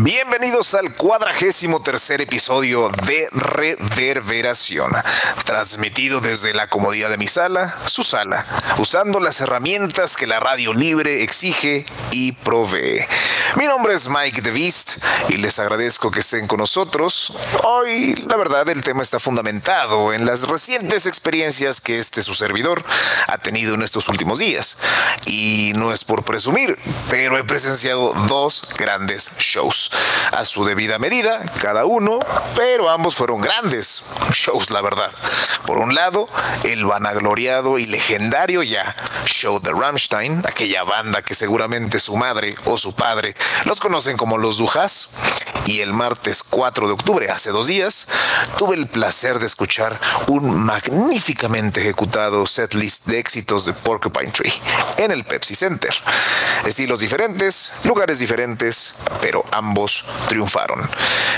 [0.00, 4.90] Bienvenidos al cuadragésimo tercer episodio de Reverberación,
[5.44, 8.44] transmitido desde la comodidad de mi sala, su sala,
[8.78, 13.06] usando las herramientas que la radio libre exige y provee.
[13.54, 14.96] Mi nombre es Mike DeVist
[15.28, 17.32] y les agradezco que estén con nosotros.
[17.62, 22.84] Hoy, la verdad, el tema está fundamentado en las recientes experiencias que este su servidor
[23.28, 24.76] ha tenido en estos últimos días.
[25.26, 29.83] Y no es por presumir, pero he presenciado dos grandes shows
[30.32, 32.18] a su debida medida, cada uno,
[32.56, 34.02] pero ambos fueron grandes
[34.32, 35.10] shows, la verdad.
[35.66, 36.28] Por un lado,
[36.64, 42.76] el vanagloriado y legendario ya show de Rammstein, aquella banda que seguramente su madre o
[42.76, 43.34] su padre
[43.64, 45.10] los conocen como los Dujas.
[45.66, 48.06] Y el martes 4 de octubre, hace dos días,
[48.58, 54.52] tuve el placer de escuchar un magníficamente ejecutado setlist de éxitos de Porcupine Tree
[54.98, 55.94] en el Pepsi Center.
[56.66, 59.73] Estilos diferentes, lugares diferentes, pero ambos
[60.28, 60.80] triunfaron.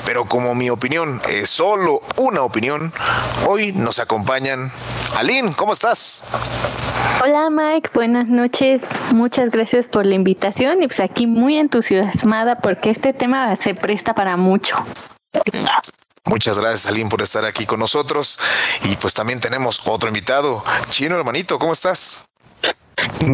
[0.04, 2.92] Pero como mi opinión es solo una opinión,
[3.46, 4.70] hoy nos acompañan.
[5.16, 6.22] Aline, ¿cómo estás?
[7.24, 8.82] Hola Mike, buenas noches.
[9.12, 14.14] Muchas gracias por la invitación y pues aquí muy entusiasmada porque este tema se presta
[14.14, 14.76] para mucho.
[16.26, 18.38] Muchas gracias, Aline, por estar aquí con nosotros.
[18.84, 20.64] Y pues también tenemos otro invitado.
[20.90, 22.26] Chino, hermanito, ¿cómo estás?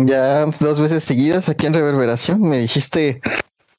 [0.04, 3.20] Ya dos veces seguidas aquí en Reverberación me dijiste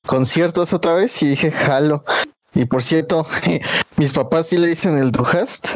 [0.06, 2.06] conciertos otra vez y dije jalo.
[2.54, 3.26] Y por cierto,
[3.98, 5.76] mis papás sí le dicen el Duhast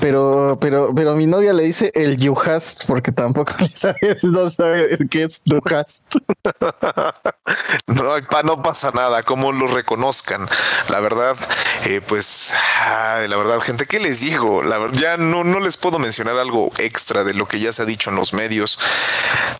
[0.00, 4.98] pero, pero, pero mi novia le dice el you hast porque tampoco sabe, no sabe
[5.10, 6.04] qué es you hast.
[7.86, 10.48] no, no pasa nada, como lo reconozcan.
[10.88, 11.36] La verdad,
[11.84, 12.52] eh, pues,
[12.84, 14.62] la verdad, gente, ¿qué les digo?
[14.62, 17.82] La verdad, ya no, no les puedo mencionar algo extra de lo que ya se
[17.82, 18.78] ha dicho en los medios.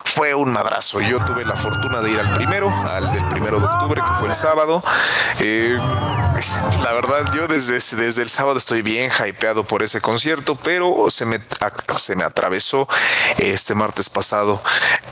[0.05, 1.01] Fue un madrazo.
[1.01, 4.27] Yo tuve la fortuna de ir al primero, al del primero de octubre, que fue
[4.29, 4.83] el sábado.
[5.39, 5.77] Eh,
[6.83, 11.39] la verdad, yo desde, el sábado estoy bien hypeado por ese concierto pero se me,
[11.97, 12.87] se me atravesó
[13.37, 14.61] este martes pasado,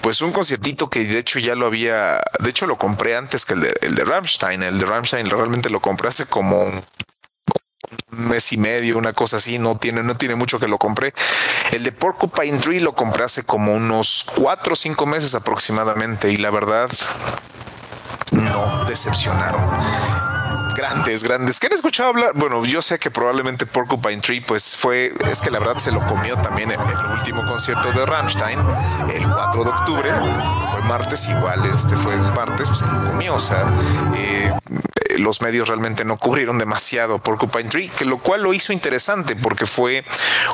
[0.02, 3.54] pues un conciertito que de hecho ya lo había, de hecho lo compré antes que
[3.54, 6.84] el de, el de Rammstein, el de Rammstein realmente lo compré hace como un
[8.10, 11.14] mes y medio, una cosa así, no tiene, no tiene mucho que lo compré.
[11.72, 16.38] El de Porcupine Tree lo compré hace como unos cuatro o cinco meses aproximadamente y
[16.38, 16.90] la verdad
[18.32, 20.47] no decepcionaron
[20.78, 21.60] grandes, grandes.
[21.60, 22.32] ¿Quién han escuchado hablar?
[22.36, 26.06] Bueno, yo sé que probablemente Porcupine Tree, pues fue, es que la verdad se lo
[26.06, 28.60] comió también en el último concierto de Rammstein,
[29.14, 30.12] el 4 de octubre,
[30.72, 33.66] fue martes, igual este fue el martes, pues se lo comió, o sea,
[34.16, 34.54] eh,
[35.18, 39.66] los medios realmente no cubrieron demasiado Porcupine Tree, que lo cual lo hizo interesante porque
[39.66, 40.04] fue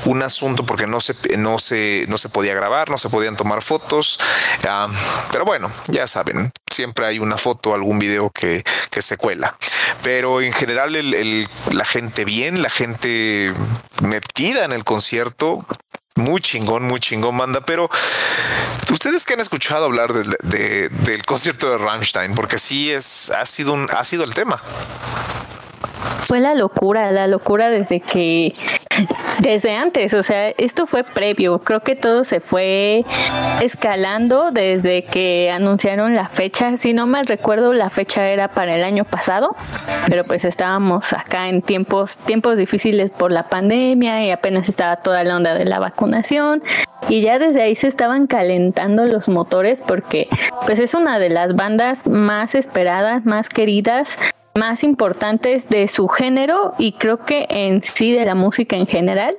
[0.06, 3.62] un asunto porque no se no se no se podía grabar, no se podían tomar
[3.62, 4.20] fotos,
[4.68, 4.90] ah,
[5.32, 9.58] pero bueno, ya saben, siempre hay una foto, algún video que, que se cuela,
[10.02, 13.54] pero en general el, la gente bien, la gente
[14.02, 15.66] metida en el concierto,
[16.16, 17.62] muy chingón, muy chingón, manda.
[17.62, 17.90] Pero
[18.92, 23.88] ustedes que han escuchado hablar del concierto de Rammstein, porque sí es, ha sido un,
[23.92, 24.62] ha sido el tema.
[26.22, 28.56] Fue la locura, la locura desde que
[29.40, 31.60] desde antes, o sea, esto fue previo.
[31.60, 33.04] Creo que todo se fue
[33.62, 36.78] escalando desde que anunciaron la fecha.
[36.78, 39.56] Si no mal recuerdo, la fecha era para el año pasado,
[40.08, 45.24] pero pues estábamos acá en tiempos, tiempos difíciles por la pandemia y apenas estaba toda
[45.24, 46.64] la onda de la vacunación.
[47.10, 50.30] Y ya desde ahí se estaban calentando los motores porque
[50.66, 54.18] pues es una de las bandas más esperadas, más queridas
[54.56, 59.36] más importantes de su género y creo que en sí de la música en general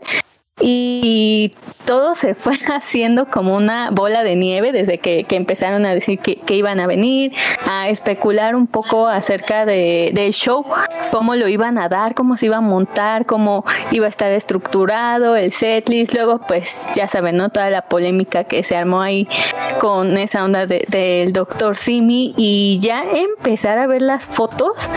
[0.60, 1.52] y
[1.84, 6.54] todo se fue haciendo como una bola de nieve desde que, empezaron a decir que,
[6.54, 7.32] iban a venir,
[7.68, 10.64] a especular un poco acerca de, del show,
[11.10, 15.34] cómo lo iban a dar, cómo se iba a montar, cómo iba a estar estructurado,
[15.34, 17.48] el setlist, luego pues ya saben, ¿no?
[17.48, 19.28] Toda la polémica que se armó ahí
[19.80, 24.88] con esa onda del doctor Simi y ya empezar a ver las fotos,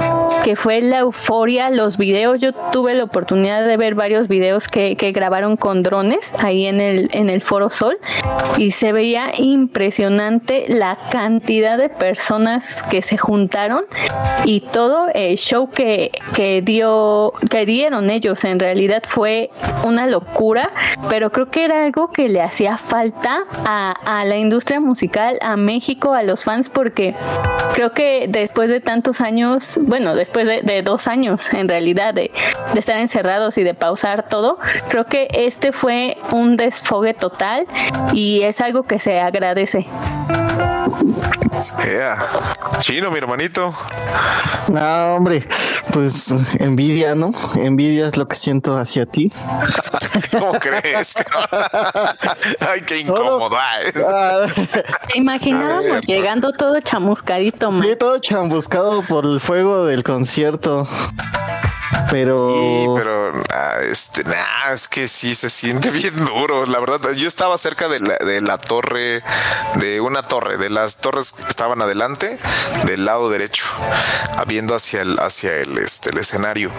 [0.44, 4.96] que fue la euforia, los videos, yo tuve la oportunidad de ver varios videos que
[5.12, 7.98] grabaron con drones ahí en el, en el Foro Sol
[8.58, 13.86] y se veía impresionante la cantidad de personas que se juntaron
[14.46, 18.44] y todo el show que, que dio, que dieron ellos.
[18.44, 19.50] En realidad fue
[19.84, 20.72] una locura,
[21.10, 25.56] pero creo que era algo que le hacía falta a, a la industria musical, a
[25.56, 27.16] México, a los fans, porque
[27.74, 32.32] creo que después de tantos años, bueno, después de, dos años en realidad de,
[32.74, 34.58] de estar encerrados y de pausar todo,
[34.90, 37.68] creo que este fue un desfogue total
[38.12, 39.88] y es algo que se agradece.
[42.80, 43.74] Chino, mi hermanito.
[44.70, 45.44] No, hombre,
[45.92, 47.32] pues envidia, ¿no?
[47.56, 49.32] Envidia es lo que siento hacia ti.
[50.32, 51.16] ¿Cómo crees?
[52.60, 53.50] Ay, qué incómodo.
[53.94, 60.88] Te imaginábamos llegando todo chamuscadito, Sí, todo chamuscado por el fuego del concierto.
[62.12, 62.96] Pero.
[62.98, 66.66] pero ah, este, nah, es que sí se siente bien duro.
[66.66, 69.24] La verdad, yo estaba cerca de la, de la torre,
[69.76, 72.40] de una torre, de las torres que estaban adelante,
[72.86, 73.66] del lado derecho,
[74.48, 76.72] viendo hacia el, hacia el, este, el escenario.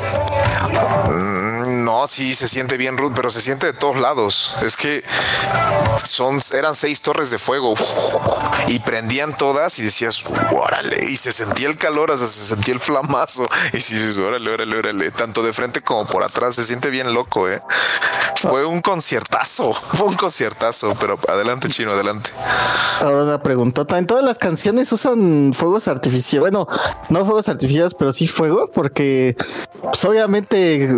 [1.10, 4.54] Mm, no, sí se siente bien rudo, pero se siente de todos lados.
[4.62, 5.04] Es que
[6.04, 7.74] son, eran seis torres de fuego
[8.66, 12.80] y prendían todas y decías, órale, y se sentía el calor, sea, se sentía el
[12.80, 13.48] flamazo.
[13.72, 16.54] Y dices, órale, órale, órale tanto de frente como por atrás.
[16.54, 17.62] Se siente bien loco, ¿eh?
[18.36, 22.30] Fue un conciertazo, fue un conciertazo, pero adelante, chino, adelante.
[23.00, 23.98] Ahora una preguntota.
[23.98, 26.40] ¿En todas las canciones usan fuegos artificiales?
[26.40, 26.66] Bueno,
[27.10, 29.36] no fuegos artificiales, pero sí fuego, porque
[29.82, 30.88] pues, obviamente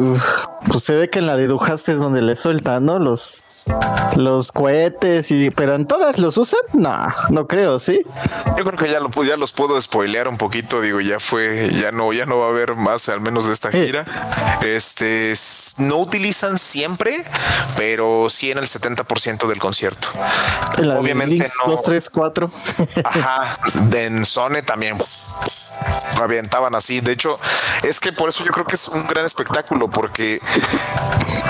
[0.67, 2.99] pues, se ve que en la de Dujaste es donde le sueltan, ¿no?
[2.99, 3.45] Los
[4.17, 8.05] los cohetes y pero en todas los usan no no creo sí
[8.57, 11.93] yo creo que ya lo ya los puedo spoilear un poquito digo ya fue ya
[11.93, 13.87] no ya no va a haber más al menos de esta eh.
[14.63, 15.35] Este
[15.79, 17.25] no utilizan siempre
[17.77, 20.09] pero sí en el 70% del concierto.
[20.99, 21.73] Obviamente no.
[21.73, 22.51] 2 3 4
[23.05, 23.59] ajá
[23.93, 24.99] en Sone también
[26.21, 27.01] avientaban así.
[27.01, 27.39] De hecho
[27.83, 30.41] es que por eso yo creo que es un gran espectáculo porque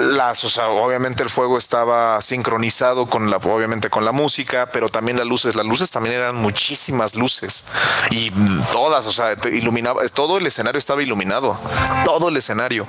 [0.01, 4.89] las o sea obviamente el fuego estaba sincronizado con la, obviamente con la música, pero
[4.89, 7.67] también las luces, las luces también eran muchísimas luces
[8.11, 8.31] y
[8.73, 11.59] todas, o sea, iluminaba, todo el escenario estaba iluminado,
[12.05, 12.87] todo el escenario,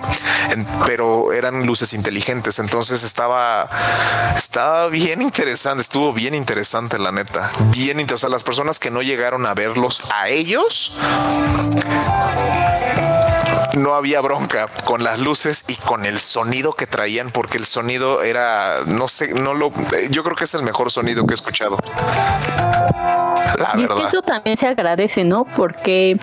[0.86, 3.70] pero eran luces inteligentes, entonces estaba,
[4.36, 9.46] estaba bien interesante, estuvo bien interesante la neta, bien interesante, las personas que no llegaron
[9.46, 10.98] a verlos a ellos
[13.78, 18.22] no había bronca con las luces y con el sonido que traían, porque el sonido
[18.24, 19.72] era, no sé, no lo,
[20.10, 21.78] yo creo que es el mejor sonido que he escuchado.
[23.60, 24.08] La y verdad.
[24.08, 25.46] eso también se agradece, ¿no?
[25.46, 26.18] Porque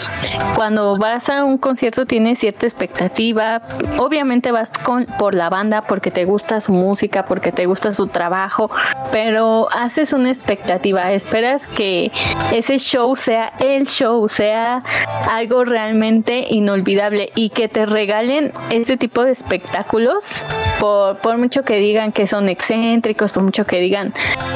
[0.55, 3.63] cuando vas a un concierto tienes cierta expectativa.
[3.99, 8.07] Obviamente vas con, por la banda porque te gusta su música, porque te gusta su
[8.07, 8.71] trabajo,
[9.13, 11.13] pero haces una expectativa.
[11.13, 12.11] Esperas que
[12.53, 14.83] ese show sea el show, sea
[15.31, 20.45] algo realmente inolvidable y que te regalen ese tipo de espectáculos,
[20.81, 24.13] por, por mucho que digan que son excéntricos, por mucho que digan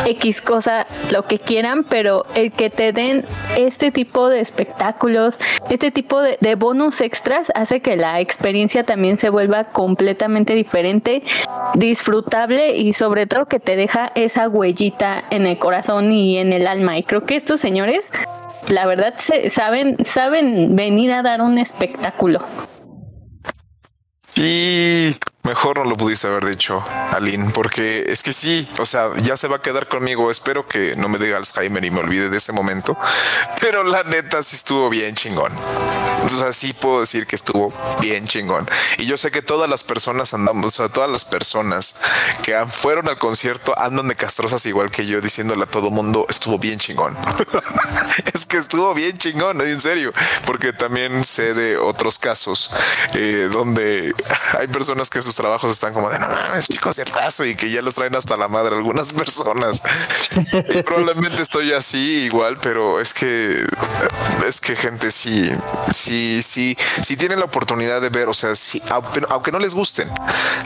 [0.06, 3.24] X cosa, lo que quieran, pero el que te den
[3.56, 5.38] este tipo de espectáculos,
[5.70, 11.22] este tipo de, de bonus extras, hace que la experiencia también se vuelva completamente diferente,
[11.74, 16.66] disfrutable y sobre todo que te deja esa huellita en el corazón y en el
[16.66, 16.98] alma.
[16.98, 18.10] Y creo que estos señores
[18.68, 22.40] la verdad se, saben, saben venir a dar un espectáculo.
[24.36, 29.36] Y Mejor no lo pudiste haber dicho, Aline, porque es que sí, o sea, ya
[29.36, 30.30] se va a quedar conmigo.
[30.30, 32.96] Espero que no me diga Alzheimer y me olvide de ese momento.
[33.60, 35.52] Pero la neta sí estuvo bien chingón.
[36.24, 38.68] O sea, sí puedo decir que estuvo bien chingón.
[38.98, 41.96] Y yo sé que todas las personas andamos, o sea, todas las personas
[42.44, 46.56] que fueron al concierto andan de castrosas igual que yo, diciéndole a todo mundo, estuvo
[46.60, 47.18] bien chingón.
[48.32, 50.12] es que estuvo bien chingón, en serio,
[50.46, 52.72] porque también sé de otros casos
[53.14, 54.14] eh, donde
[54.58, 57.82] hay personas que sus trabajos están como de no mames, chico, ciertazo y que ya
[57.82, 59.82] los traen hasta la madre algunas personas.
[60.74, 63.64] y probablemente estoy así igual, pero es que
[64.46, 65.50] es que gente sí,
[65.92, 70.10] sí, sí, sí tienen la oportunidad de ver, o sea, sí, aunque no les gusten,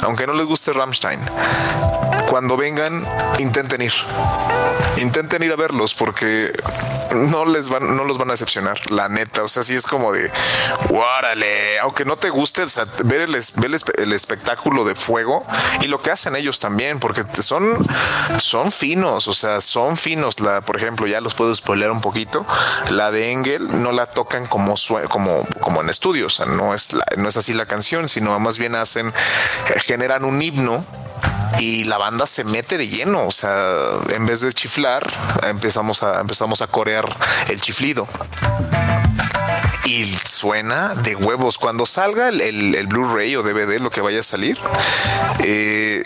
[0.03, 1.21] aunque no les guste Rammstein,
[2.29, 3.07] cuando vengan,
[3.39, 3.93] intenten ir.
[4.97, 6.53] Intenten ir a verlos porque
[7.15, 9.43] no les van, no los van a decepcionar, la neta.
[9.43, 10.31] O sea, sí es como de,
[10.91, 11.79] ¡órale!
[11.81, 12.65] Aunque no te guste,
[13.05, 13.35] ver el,
[14.13, 15.45] espectáculo de fuego
[15.81, 17.87] y lo que hacen ellos también, porque son,
[18.39, 20.41] son finos, o sea, son finos.
[20.41, 22.47] La, por ejemplo, ya los puedo spoiler un poquito.
[22.91, 24.75] La de Engel no la tocan como,
[25.09, 28.59] como, como en estudio, o sea, no es, no es así la canción, sino más
[28.59, 29.13] bien hacen,
[29.83, 30.85] generan un himno
[31.59, 33.75] y la banda se mete de lleno, o sea,
[34.11, 35.07] en vez de chiflar,
[35.43, 37.09] empezamos a empezamos a corear
[37.49, 38.07] el chiflido.
[39.87, 41.59] Y suena de huevos.
[41.59, 44.59] Cuando salga el, Blu-ray o DVD, lo que vaya a salir,
[45.45, 46.03] eh,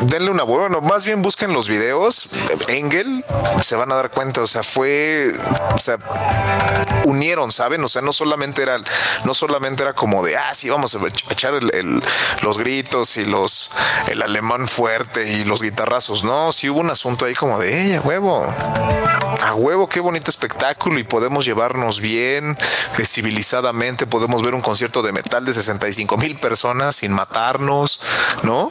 [0.00, 0.80] denle una vuelta.
[0.80, 2.28] más bien busquen los videos.
[2.68, 3.24] Engel
[3.62, 4.42] se van a dar cuenta.
[4.42, 5.34] O sea, fue,
[5.74, 5.98] o sea,
[7.04, 7.82] unieron, saben?
[7.84, 8.76] O sea, no solamente era,
[9.24, 10.98] no solamente era como de, ah, sí, vamos a
[11.30, 11.54] echar
[12.42, 13.70] los gritos y los,
[14.08, 16.24] el alemán fuerte y los guitarrazos.
[16.24, 20.98] No, sí hubo un asunto ahí como de, ella, huevo, a huevo, qué bonito espectáculo
[20.98, 22.58] y podemos llevarnos bien,
[23.02, 28.02] civilizadamente, podemos ver un concierto de metal de 65 mil personas sin matarnos,
[28.42, 28.68] ¿no?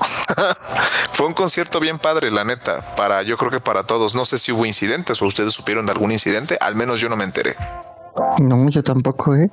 [1.13, 4.13] Fue un concierto bien padre, la neta, para, yo creo que para todos.
[4.13, 7.15] No sé si hubo incidentes o ustedes supieron de algún incidente, al menos yo no
[7.15, 7.55] me enteré.
[8.41, 9.49] No, yo tampoco, ¿eh?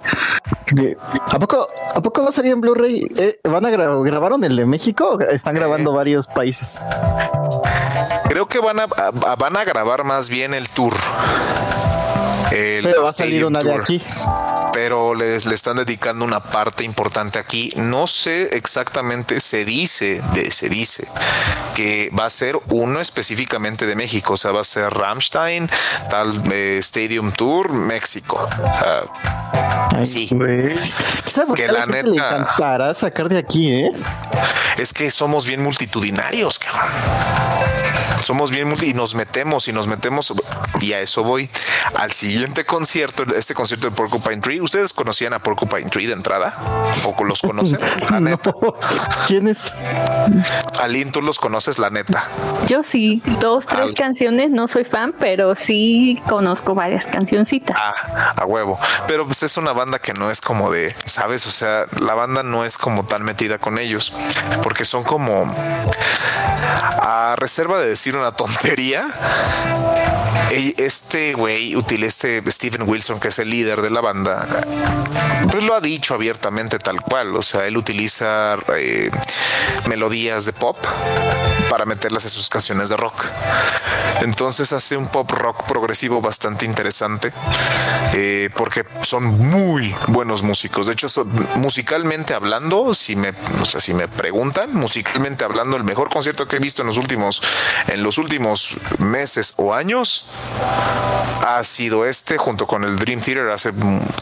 [1.31, 3.07] ¿A poco, ¿A poco va a salir en Blu-ray?
[3.17, 4.03] Eh, ¿Van a grabar?
[4.05, 5.21] ¿Grabaron el de México?
[5.21, 6.83] ¿Están grabando varios países?
[8.25, 8.87] Creo que van a,
[9.37, 10.95] van a grabar más bien el tour.
[12.51, 14.01] Pero va a salir una de aquí
[14.81, 17.73] pero le, le, están dedicando una parte importante aquí.
[17.75, 21.09] No sé exactamente, se dice, de, se dice
[21.75, 25.69] que va a ser uno específicamente de México, o sea, va a ser Ramstein,
[26.09, 28.49] tal eh, Stadium Tour, México.
[30.05, 30.29] sí.
[31.57, 33.91] que la neta le encantará sacar de aquí, ¿eh?
[34.77, 36.87] Es que somos bien multitudinarios, cabrón.
[38.23, 40.33] Somos bien y nos metemos y nos metemos
[40.81, 41.49] y a eso voy
[41.95, 46.55] al siguiente concierto, este concierto de Porcupine Tree ¿Ustedes conocían a Porcupine Tree de entrada?
[47.03, 47.79] ¿O los conocen?
[48.11, 48.53] La neta.
[49.27, 49.73] ¿Quién es?
[50.79, 52.29] Aline, tú los conoces, la neta.
[52.67, 57.79] Yo sí, dos, tres canciones, no soy fan, pero sí conozco varias cancioncitas.
[57.81, 58.79] Ah, a huevo.
[59.07, 61.47] Pero pues es una banda que no es como de, ¿sabes?
[61.47, 64.13] O sea, la banda no es como tan metida con ellos,
[64.63, 65.51] porque son como,
[67.01, 69.09] a reserva de decir una tontería,
[70.51, 74.47] este güey utiliza este Steven Wilson, que es el líder de la banda,
[75.51, 77.35] pues lo ha dicho abiertamente tal cual.
[77.37, 79.11] O sea, él utiliza eh,
[79.87, 80.77] melodías de pop
[81.69, 83.25] para meterlas en sus canciones de rock.
[84.21, 87.33] Entonces hace un pop rock progresivo bastante interesante
[88.15, 90.87] eh, porque son muy buenos músicos.
[90.87, 91.07] De hecho,
[91.57, 96.57] musicalmente hablando, si me, o sea, si me preguntan, musicalmente hablando, el mejor concierto que
[96.57, 97.43] he visto en los últimos,
[97.87, 100.29] en los últimos meses o años
[101.47, 103.73] ha sido este junto con el Dream Theater hace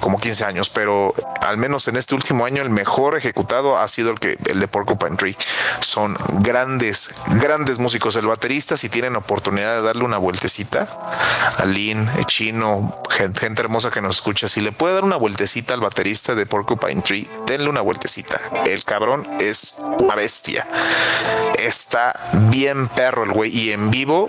[0.00, 4.10] como 15 años, pero al menos en este último año el mejor ejecutado ha sido
[4.10, 5.36] el que el de Porcupine Tree.
[5.80, 8.16] Son grandes, grandes músicos.
[8.16, 10.88] El baterista, si tienen oportunidad de darle una vueltecita,
[11.58, 16.34] Aline, Chino, gente, hermosa que nos escucha, si le puede dar una vueltecita al baterista
[16.34, 18.40] de Porcupine Tree, denle una vueltecita.
[18.64, 20.66] El cabrón es una bestia.
[21.58, 22.14] Está
[22.50, 24.28] bien perro el güey y en vivo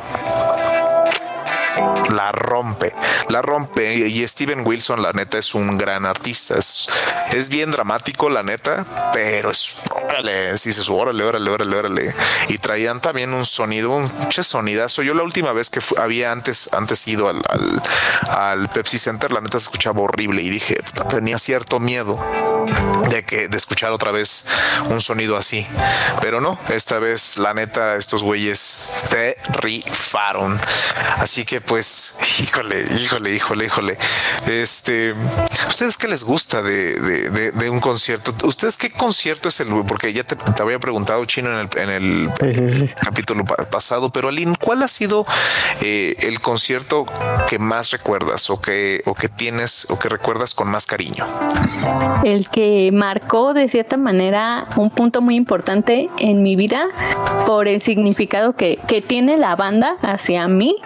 [2.14, 2.94] la rompe,
[3.30, 3.94] la rompe.
[4.08, 6.58] Y Steven Wilson, la neta, es un gran artista.
[6.58, 6.88] Es,
[7.32, 12.16] es bien dramático, la neta, pero es, órale, sí, se órale, órale, órale, órale.
[12.48, 15.04] Y traían también un sonido, un sonidazo.
[15.04, 17.42] Yo la última vez que había antes, antes ido al,
[18.30, 22.20] al, Pepsi Center, la neta se escuchaba horrible y dije, tenía cierto miedo
[23.10, 24.46] de que de escuchar otra vez
[24.90, 25.66] un sonido así,
[26.22, 30.60] pero no, esta vez la neta estos güeyes se rifaron.
[31.18, 33.98] Así que pues, híjole, híjole, híjole, híjole.
[34.48, 35.14] Este,
[35.68, 36.96] ¿ustedes qué les gusta de,
[37.52, 38.34] de, un concierto?
[38.48, 39.68] ¿Ustedes qué concierto es el?
[39.88, 44.82] Porque ya te, había preguntado Chino en el, en el capítulo pasado, pero Aline, ¿cuál
[44.84, 45.26] ha sido
[45.82, 47.06] eh, el concierto
[47.50, 51.26] que más recuerdas o que, o que tienes o que recuerdas con más cariño?
[52.24, 56.88] El que marcó de cierta manera un punto muy importante en mi vida
[57.46, 60.78] por el significado que, que tiene la banda hacia mí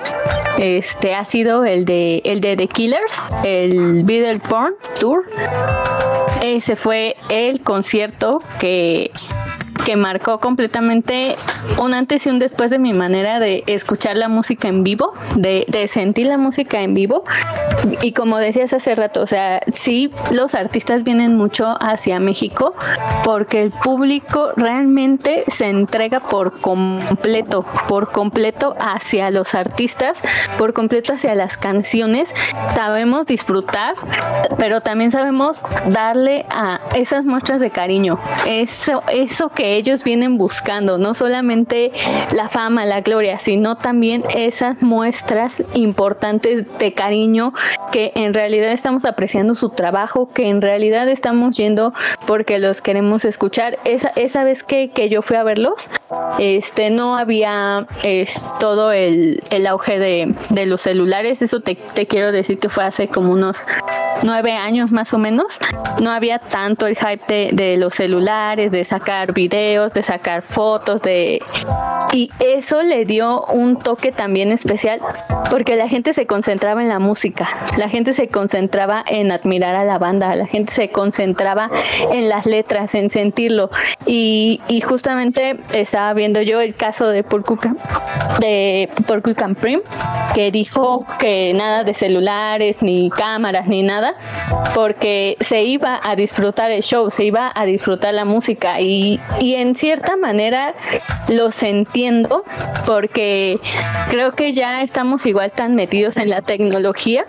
[0.77, 5.29] este ha sido el de el de The Killers, el Beatle Porn Tour.
[6.41, 9.11] Ese fue el concierto que
[9.85, 11.35] que marcó completamente
[11.77, 15.65] un antes y un después de mi manera de escuchar la música en vivo, de,
[15.87, 17.23] sentir la música en vivo.
[18.01, 22.75] Y como decías hace rato, o sea, sí, los artistas vienen mucho hacia México
[23.23, 30.19] porque el público realmente se entrega por completo, por completo hacia los artistas,
[30.57, 32.33] por completo hacia las canciones.
[32.75, 33.95] Sabemos disfrutar,
[34.57, 40.97] pero también sabemos darle a esas muestras de cariño, eso, eso que ellos vienen buscando,
[40.97, 41.91] no solamente
[42.33, 47.53] la fama, la gloria, sino también esas muestras importantes de cariño
[47.91, 51.93] que en realidad estamos apreciando su trabajo, que en realidad estamos yendo
[52.27, 53.79] porque los queremos escuchar.
[53.85, 55.89] Esa, esa vez que, que yo fui a verlos,
[56.39, 61.41] este no había es, todo el, el auge de, de, los celulares.
[61.41, 63.65] Eso te, te, quiero decir que fue hace como unos
[64.23, 65.59] nueve años más o menos.
[66.01, 71.01] No había tanto el hype de, de los celulares, de sacar videos, de sacar fotos,
[71.01, 71.41] de
[72.13, 75.01] y eso le dio un toque también especial
[75.49, 79.83] porque la gente se concentraba en la música, la gente se concentraba en admirar a
[79.83, 81.69] la banda, la gente se concentraba
[82.11, 83.69] en las letras, en sentirlo.
[84.05, 87.77] Y, y justamente estaba viendo yo el caso de Purkukan,
[88.39, 89.81] de Purkukan Prim,
[90.33, 94.15] que dijo que nada de celulares, ni cámaras, ni nada,
[94.73, 98.79] porque se iba a disfrutar el show, se iba a disfrutar la música.
[98.79, 100.71] Y, y en cierta manera
[101.27, 102.45] los entiendo,
[102.85, 103.59] porque
[104.09, 107.25] creo que ya estamos igual tan metidos en la tecnología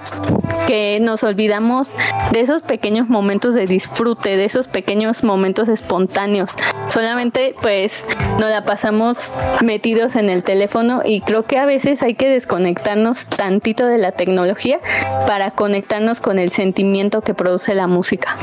[0.66, 1.97] que nos olvidamos
[2.31, 6.50] de esos pequeños momentos de disfrute, de esos pequeños momentos espontáneos.
[6.88, 8.07] Solamente pues
[8.38, 13.26] nos la pasamos metidos en el teléfono y creo que a veces hay que desconectarnos
[13.26, 14.81] tantito de la tecnología
[15.26, 18.37] para conectarnos con el sentimiento que produce la música.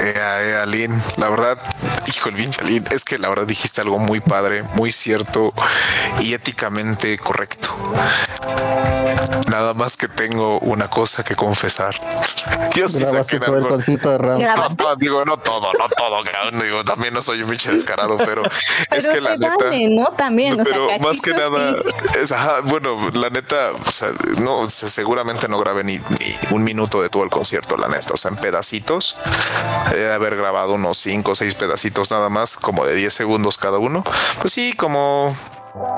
[0.00, 1.58] Eh, eh, Aline, la verdad,
[2.06, 5.52] hijo el bien Aline, es que la verdad dijiste algo muy padre, muy cierto
[6.20, 7.68] y éticamente correcto.
[9.48, 11.94] Nada más que tengo una cosa que confesar.
[12.74, 14.44] Yo sí sé que el concierto de Rams.
[14.44, 16.22] No, no, digo, no todo, no todo,
[16.62, 18.42] digo, también no soy un pinche descarado, pero,
[18.88, 19.56] pero es que la neta.
[19.58, 20.06] Vale, ¿no?
[20.16, 21.76] También, pero o sea, más que nada,
[22.20, 27.02] es, ajá, bueno, la neta, o sea, no, seguramente no grabé ni, ni, un minuto
[27.02, 29.18] de todo el concierto, la neta, o sea, en pedacitos.
[29.92, 33.56] He de haber grabado unos cinco o seis pedacitos nada más, como de 10 segundos
[33.58, 34.02] cada uno.
[34.40, 35.34] Pues sí, como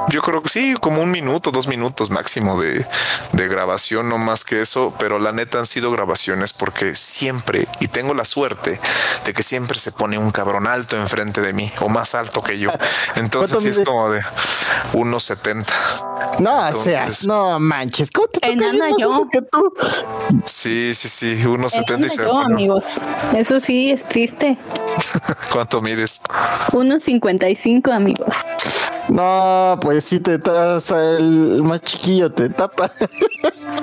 [0.08, 2.86] yo creo que sí, como un minuto, dos minutos máximo de,
[3.32, 7.88] de, grabación, no más que eso, pero la neta han sido grabaciones porque siempre, y
[7.88, 8.80] tengo la suerte
[9.24, 12.58] de que siempre se pone un cabrón alto enfrente de mí o más alto que
[12.58, 12.70] yo.
[13.16, 14.22] Entonces sí es como de
[14.92, 15.72] unos 70.
[16.40, 19.26] No Entonces, seas, no manches, ¿cómo te Enana yo.
[19.30, 19.72] que tú?
[20.44, 23.00] Sí, sí, sí, unos 70 y se yo, amigos.
[23.36, 24.58] Eso sí es triste.
[25.52, 26.20] ¿Cuánto mides?
[26.72, 28.36] Unos 55, amigos.
[29.08, 32.90] No, pues si te tapas el más chiquillo te tapa.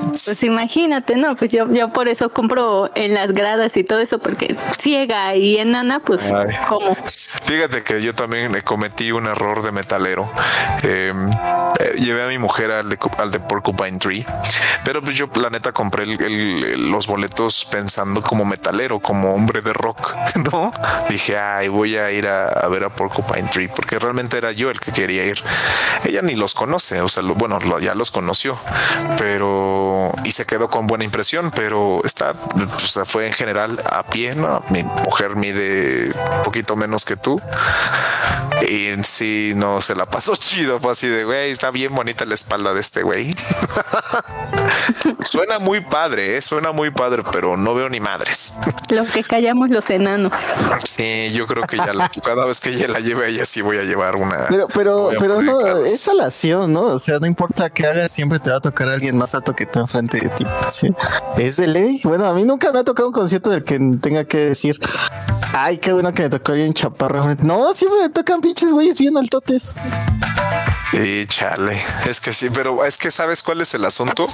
[0.07, 4.19] Pues imagínate, no, pues yo, yo por eso compro en las gradas y todo eso,
[4.19, 6.55] porque ciega y enana, pues Ay.
[6.67, 6.95] como.
[6.95, 10.29] Fíjate que yo también cometí un error de metalero.
[10.83, 11.13] Eh,
[11.79, 14.25] eh, llevé a mi mujer al de, al de Porcupine Tree,
[14.83, 19.61] pero pues yo la neta compré el, el, los boletos pensando como metalero, como hombre
[19.61, 20.15] de rock,
[20.51, 20.71] ¿no?
[21.09, 24.79] Dije, ay, voy a ir a, ver a Porcupine Tree, porque realmente era yo el
[24.79, 25.41] que quería ir.
[26.03, 28.57] Ella ni los conoce, o sea, lo, bueno, lo, ya los conoció,
[29.17, 34.03] pero y se quedó con buena impresión, pero está, o sea, fue en general a
[34.03, 34.63] pie, ¿no?
[34.69, 37.41] Mi mujer mide un poquito menos que tú
[38.67, 42.25] y en sí no se la pasó chido, fue así de güey, está bien bonita
[42.25, 43.35] la espalda de este güey.
[45.23, 46.41] suena muy padre, ¿eh?
[46.41, 48.53] suena muy padre, pero no veo ni madres.
[48.89, 50.33] Lo que callamos los enanos.
[50.95, 53.77] Sí, yo creo que ya la, cada vez que ella la lleve ella sí voy
[53.77, 54.47] a llevar una.
[54.49, 56.83] Pero, pero, pero no, es salación, ¿no?
[56.83, 59.55] O sea, no importa qué hagas, siempre te va a tocar a alguien más alto
[59.55, 60.45] que tú enfrente de ti.
[60.69, 60.89] ¿sí?
[61.37, 62.01] Es de ley.
[62.03, 64.79] Bueno, a mí nunca me ha tocado un concierto del que tenga que decir,
[65.53, 67.35] ay, qué bueno que me tocó alguien chaparro.
[67.41, 69.75] No, siempre me tocan pinches güeyes bien altotes.
[70.93, 74.27] Y chale, es que sí, pero es que sabes cuál es el asunto.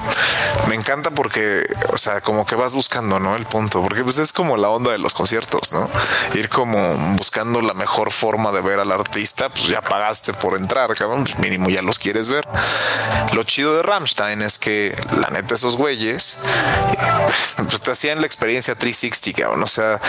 [0.68, 3.36] Me encanta porque, o sea, como que vas buscando, ¿no?
[3.36, 5.90] El punto, porque pues es como la onda de los conciertos, ¿no?
[6.36, 10.94] Ir como buscando la mejor forma de ver al artista, pues ya pagaste por entrar,
[10.96, 12.48] cabrón, pues mínimo ya los quieres ver.
[13.34, 16.38] Lo chido de Rammstein es que la neta esos güeyes,
[17.58, 19.64] pues te hacían la experiencia 360, cabrón.
[19.64, 20.00] O sea,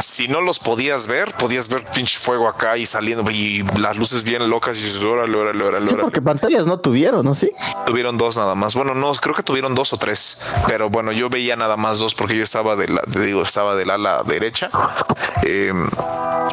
[0.00, 4.22] si no los podías ver, podías ver pinche fuego acá y saliendo y las luces
[4.24, 7.34] bien locas y dices, órale, órale, Sí, porque pantallas no tuvieron, ¿no?
[7.34, 7.50] Sí.
[7.86, 8.74] Tuvieron dos nada más.
[8.74, 12.14] Bueno, no, creo que tuvieron dos o tres, pero bueno, yo veía nada más dos
[12.14, 14.70] porque yo estaba de la, digo, estaba del ala derecha
[15.42, 15.72] eh,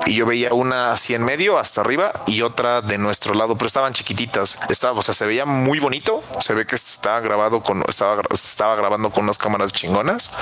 [0.06, 3.67] y yo veía una así en medio hasta arriba y otra de nuestro lado, pero
[3.67, 4.60] estaban chiquititas.
[4.69, 6.24] Estaba, o sea, se veía muy bonito.
[6.39, 10.34] Se ve que estaba grabado con, estaba, estaba grabando con unas cámaras chingonas,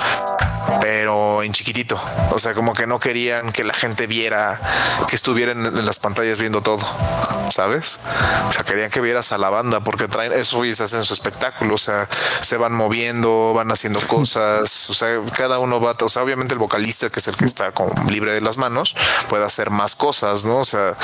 [0.79, 2.01] pero en chiquitito.
[2.31, 4.59] O sea, como que no querían que la gente viera
[5.09, 6.85] que estuvieran en las pantallas viendo todo,
[7.49, 7.99] ¿sabes?
[8.47, 11.13] O sea, querían que vieras a la banda porque traen eso y se hacen su
[11.13, 11.75] espectáculo.
[11.75, 12.07] O sea,
[12.41, 14.89] se van moviendo, van haciendo cosas.
[14.89, 17.71] O sea, cada uno va, o sea, obviamente el vocalista, que es el que está
[17.71, 18.95] como libre de las manos,
[19.29, 20.59] puede hacer más cosas, ¿no?
[20.59, 20.95] O sea,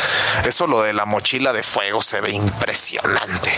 [0.45, 3.51] eso lo de la mochila de fuego se ve impresionante.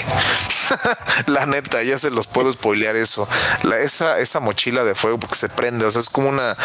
[1.28, 3.28] la neta, ya se los puedo spoilear eso.
[3.64, 6.56] La, esa, esa mochila de fuego porque se prende, o sea, es como una,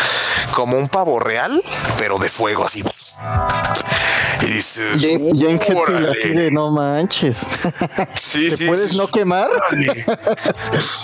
[0.55, 1.63] como un pavo real,
[1.99, 2.83] pero de fuego así.
[4.43, 5.61] Y dices, en
[6.09, 7.39] así de no manches.
[8.15, 8.67] Sí, ¿Te sí.
[8.67, 9.49] puedes sí, no quemar?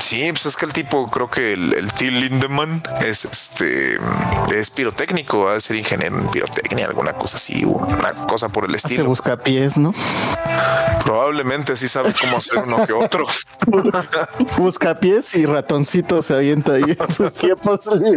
[0.01, 2.11] Sí, pues es que el tipo, creo que el, el T.
[2.11, 3.99] Lindemann es este
[4.55, 8.75] es pirotécnico, va a ser ingeniero en pirotecnia, alguna cosa así, una cosa por el
[8.75, 9.05] estilo.
[9.05, 9.95] buscapiés, ¿no?
[11.05, 13.27] Probablemente sí sabe cómo hacer uno que otro.
[14.59, 17.81] Buscapiés y ratoncito se avienta ahí en sus tiempos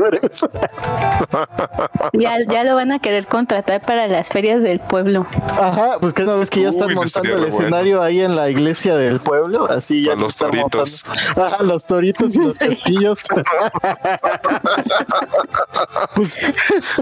[2.13, 5.25] Ya, ya lo van a querer contratar para las ferias del pueblo.
[5.59, 7.55] Ajá, pues que una vez que ya están Uy, montando el bueno.
[7.57, 11.03] escenario ahí en la iglesia del pueblo, así ya los están toritos.
[11.07, 11.43] montando.
[11.45, 13.23] Ajá, los toritos y los castillos.
[16.15, 16.37] pues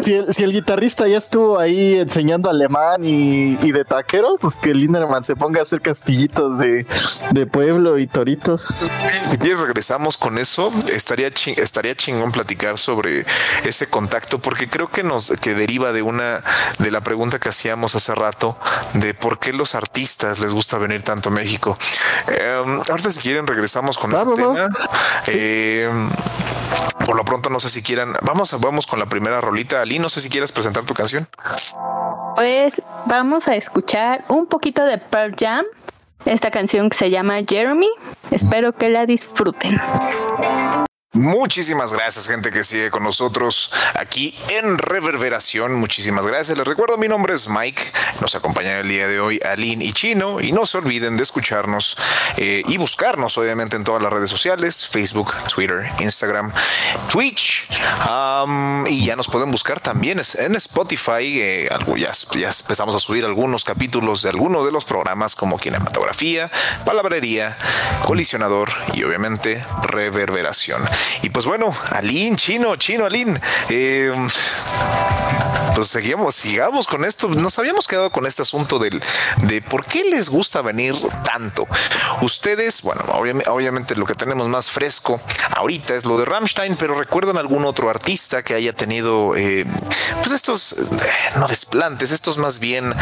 [0.01, 4.58] si el, si el guitarrista ya estuvo ahí enseñando alemán y, y de taquero, pues
[4.58, 6.86] que Linderman se ponga a hacer castillitos de,
[7.32, 8.73] de pueblo y toritos.
[9.25, 13.25] Si quieres regresamos con eso, estaría ching- estaría chingón platicar sobre
[13.63, 16.43] ese contacto porque creo que nos que deriva de una
[16.79, 18.57] de la pregunta que hacíamos hace rato
[18.93, 21.77] de por qué los artistas les gusta venir tanto a México.
[22.27, 24.69] Eh, ahorita si quieren regresamos con ese tema.
[25.27, 25.89] Eh,
[27.05, 29.81] por lo pronto no sé si quieran, vamos a vamos con la primera rolita.
[29.81, 31.27] Ali, no sé si quieres presentar tu canción.
[32.35, 35.65] Pues vamos a escuchar un poquito de Pearl Jam,
[36.25, 37.89] esta canción que se llama Jeremy.
[38.29, 39.79] Espero que la disfruten.
[41.13, 45.74] Muchísimas gracias, gente que sigue con nosotros aquí en Reverberación.
[45.74, 46.58] Muchísimas gracias.
[46.58, 47.84] Les recuerdo, mi nombre es Mike.
[48.21, 50.39] Nos acompañan el día de hoy Aline y Chino.
[50.39, 51.97] Y no se olviden de escucharnos
[52.38, 56.54] eh, y buscarnos, obviamente, en todas las redes sociales: Facebook, Twitter, Instagram,
[57.12, 57.67] Twitch.
[58.88, 61.41] Y ya nos pueden buscar también en Spotify.
[61.41, 66.50] eh, ya, ya empezamos a subir algunos capítulos de algunos de los programas, como Kinematografía,
[66.86, 67.58] Palabrería,
[68.06, 70.82] Colisionador y, obviamente, Reverberación.
[71.21, 73.39] Y pues bueno, Aline, Chino, Chino, Aline.
[73.69, 74.13] eh,
[75.75, 77.27] pues seguimos, sigamos con esto.
[77.29, 79.01] Nos habíamos quedado con este asunto del,
[79.43, 81.67] de por qué les gusta venir tanto.
[82.21, 83.03] Ustedes, bueno,
[83.47, 85.21] obviamente, lo que tenemos más fresco
[85.55, 89.65] ahorita es lo de Rammstein, pero recuerdan algún otro artista que haya tenido, eh,
[90.17, 90.77] pues estos, eh,
[91.37, 92.93] no desplantes, estos más bien,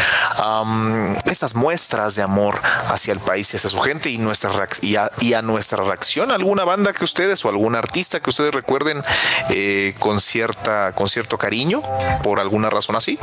[1.24, 5.10] estas muestras de amor hacia el país y hacia su gente y, nuestra y, a,
[5.20, 6.30] y a nuestra reacción.
[6.30, 7.89] ¿Alguna banda que ustedes o algún artista
[8.20, 9.02] que ustedes recuerden
[9.50, 11.82] eh, con, cierta, con cierto cariño
[12.22, 13.18] por alguna razón así?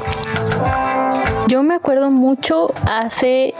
[1.48, 3.54] Yo me acuerdo mucho hace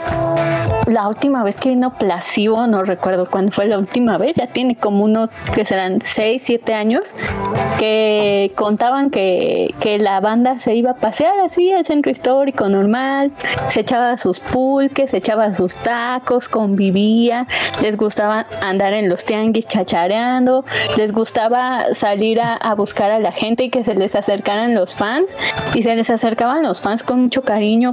[0.86, 4.76] la última vez que vino Placebo, no recuerdo cuándo fue la última vez, ya tiene
[4.76, 7.14] como uno que serán 6, 7 años,
[7.78, 13.32] que contaban que, que la banda se iba a pasear así al centro histórico normal,
[13.68, 17.46] se echaba sus pulques, se echaba sus tacos, convivía,
[17.80, 20.64] les gustaba andar en los tianguis chachareando,
[20.96, 24.94] les gustaba salir a, a buscar a la gente y que se les acercaran los
[24.94, 25.36] fans
[25.74, 27.42] y se les acercaban los fans con mucho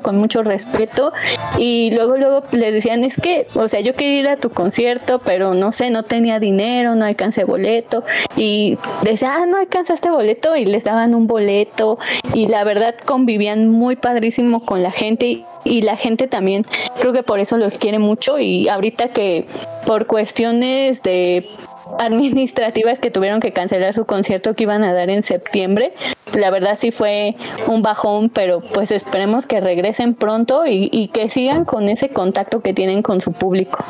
[0.02, 1.13] con mucho respeto.
[1.58, 5.19] Y luego luego les decían es que, o sea, yo quería ir a tu concierto,
[5.19, 8.04] pero no sé, no tenía dinero, no alcancé boleto
[8.36, 12.00] y decía, ah, no alcanzaste boleto y les daban un boleto.
[12.34, 16.65] Y la verdad convivían muy padrísimo con la gente y, y la gente también
[17.00, 18.39] creo que por eso los quiere mucho.
[18.39, 19.45] Y ahorita que
[19.86, 21.50] por cuestiones de
[21.99, 25.93] administrativas que tuvieron que cancelar su concierto que iban a dar en septiembre.
[26.34, 27.36] La verdad sí fue
[27.67, 32.62] un bajón, pero pues esperemos que regresen pronto y, y que sigan con ese contacto
[32.62, 33.84] que tienen con su público.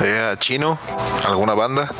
[0.00, 0.78] Eh, Chino,
[1.26, 1.90] ¿alguna banda?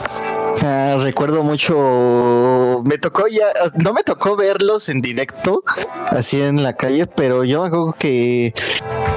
[0.62, 5.62] Ah, recuerdo mucho, me tocó ya, no me tocó verlos en directo,
[6.08, 8.54] así en la calle, pero yo me acuerdo que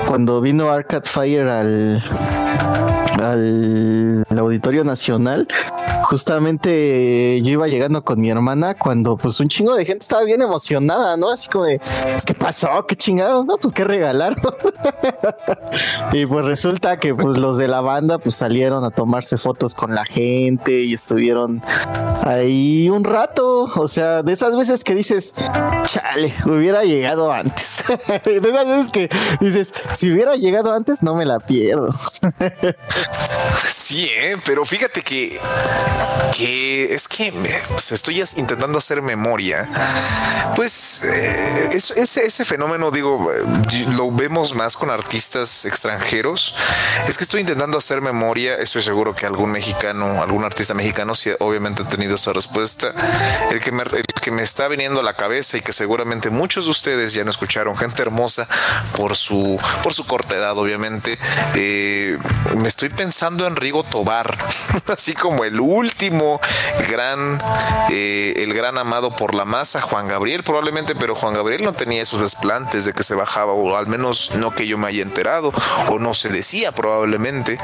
[0.05, 2.03] cuando vino Arcade Fire al,
[3.21, 4.08] al
[4.49, 5.47] Auditorio Nacional,
[6.09, 10.41] justamente yo iba llegando con mi hermana cuando pues un chingo de gente estaba bien
[10.41, 11.29] emocionada, ¿no?
[11.29, 12.87] Así como de, pues, ¿qué pasó?
[12.87, 13.45] ¿Qué chingados?
[13.45, 14.41] No, pues qué regalaron.
[16.11, 19.93] y pues resulta que pues los de la banda pues salieron a tomarse fotos con
[19.93, 21.61] la gente y estuvieron
[22.23, 25.31] ahí un rato, o sea, de esas veces que dices,
[25.85, 27.83] chale, hubiera llegado antes.
[28.25, 29.09] de esas veces que
[29.41, 31.93] dices, si hubiera llegado antes no me la pierdo.
[33.67, 34.35] Sí, ¿eh?
[34.45, 35.39] pero fíjate que,
[36.37, 37.31] que es que
[37.69, 39.67] pues, estoy intentando hacer memoria.
[40.55, 46.55] Pues eh, es- ese, ese fenómeno, digo, eh, lo vemos más con artistas extranjeros.
[47.07, 48.55] Es que estoy intentando hacer memoria.
[48.55, 52.93] Estoy seguro que algún mexicano, algún artista mexicano, sí, obviamente ha tenido esa respuesta.
[53.51, 56.65] El que, me, el que me está viniendo a la cabeza y que seguramente muchos
[56.65, 58.47] de ustedes ya no escucharon, gente hermosa
[58.95, 61.17] por su, por su corta edad, obviamente.
[61.55, 62.17] Eh,
[62.57, 64.37] me estoy pensando en Rigo Tobar,
[64.87, 65.88] así como el último
[66.89, 67.41] gran,
[67.89, 72.01] eh, el gran amado por la masa, Juan Gabriel, probablemente, pero Juan Gabriel no tenía
[72.01, 75.51] esos desplantes de que se bajaba, o al menos no que yo me haya enterado,
[75.89, 77.59] o no se decía probablemente,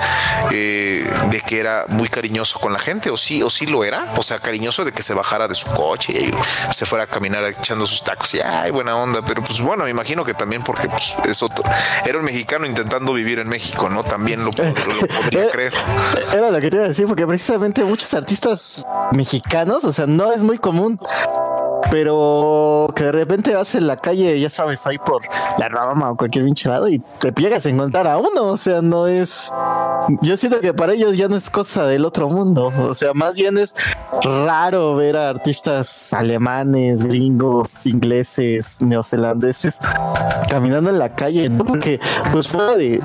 [0.52, 4.14] eh, de que era muy cariñoso con la gente, o sí, o sí lo era,
[4.18, 6.34] o sea, cariñoso de que se bajara de su coche y
[6.74, 9.90] se fuera a caminar echando sus tacos y ay, buena onda, pero pues bueno, me
[9.90, 11.16] imagino que también porque pues,
[12.06, 14.04] era un mexicano intentando vivir en México, ¿no?
[14.04, 15.74] También lo, podría creer.
[16.34, 20.32] Era lo que te iba a decir, porque precisamente muchos artistas mexicanos, o sea, no
[20.32, 21.00] es muy común
[21.92, 25.22] pero que de repente vas en la calle, ya sabes, ahí por
[25.58, 28.82] la Rama o cualquier pinche lado y te llegas a encontrar a uno, o sea,
[28.82, 29.52] no es
[30.22, 33.36] yo siento que para ellos ya no es cosa del otro mundo, o sea, más
[33.36, 33.74] bien es
[34.24, 39.80] raro ver a artistas alemanes, gringos, ingleses, neozelandeses
[40.50, 42.00] caminando en la calle, porque
[42.32, 43.00] pues fuera de,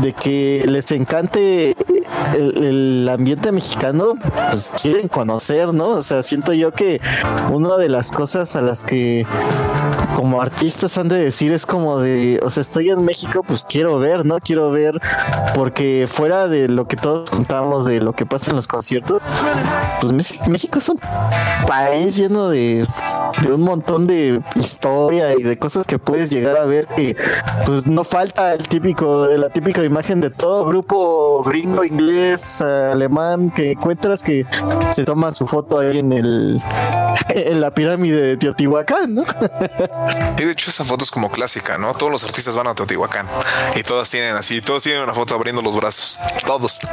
[0.00, 1.76] de, que les encante
[2.34, 4.14] el, ambiente mexicano,
[4.50, 5.88] pues quieren conocer, ¿no?
[5.88, 7.00] O sea, siento yo que
[7.50, 9.26] una de las cosas a las que
[10.14, 13.98] como artistas han de decir es como de, o sea, estoy en México, pues quiero
[13.98, 14.38] ver, ¿no?
[14.40, 15.00] Quiero ver,
[15.54, 19.22] porque fuera de lo que todos contamos de lo que pasa en los conciertos,
[20.00, 21.00] pues México es un
[21.66, 22.86] país lleno de,
[23.42, 27.16] de un montón de historia y de cosas que puedes llegar a ver que
[27.66, 32.11] pues no falta el típico, la típica imagen de todo grupo gringo, inglés,
[32.60, 34.46] alemán que encuentras que
[34.92, 36.62] se toma su foto ahí en el
[37.28, 39.24] en la pirámide de Teotihuacán, ¿no?
[40.38, 41.94] Y de hecho esa foto es como clásica, ¿no?
[41.94, 43.26] Todos los artistas van a Teotihuacán
[43.76, 46.80] y todas tienen así, todos tienen una foto abriendo los brazos, todos.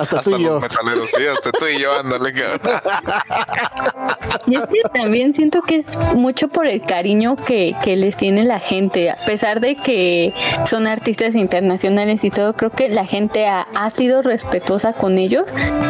[0.00, 0.60] Hasta, tú y yo.
[0.60, 2.32] metaleros, sí, hasta tú y yo, ándale.
[4.46, 8.44] Y es que también siento que es mucho por el cariño que, que les tiene
[8.44, 10.34] la gente, a pesar de que
[10.66, 15.44] son artistas internacionales y todo, creo que la gente ha, ha sido respetuosa con ellos,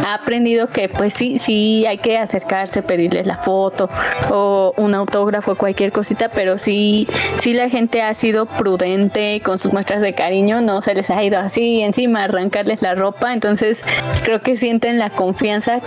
[0.07, 3.89] ha aprendido que pues sí, sí hay que acercarse, pedirles la foto
[4.31, 7.09] o un autógrafo, cualquier cosita, pero sí,
[7.41, 11.25] sí la gente ha sido prudente con sus muestras de cariño, no se les ha
[11.25, 13.83] ido así encima arrancarles la ropa, entonces
[14.23, 15.81] creo que sienten la confianza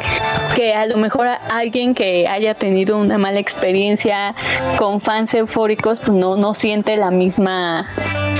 [0.55, 4.33] que a lo mejor alguien que haya tenido una mala experiencia
[4.79, 7.87] con fans eufóricos, pues no, no siente la misma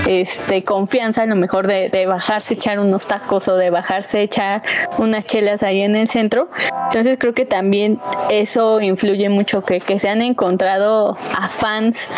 [0.08, 4.62] este, confianza a lo mejor de, de bajarse, echar unos tacos o de bajarse, echar
[4.98, 6.50] unas chelas ahí en el centro.
[6.88, 8.00] Entonces creo que también
[8.30, 12.10] eso influye mucho, que, que se han encontrado a fans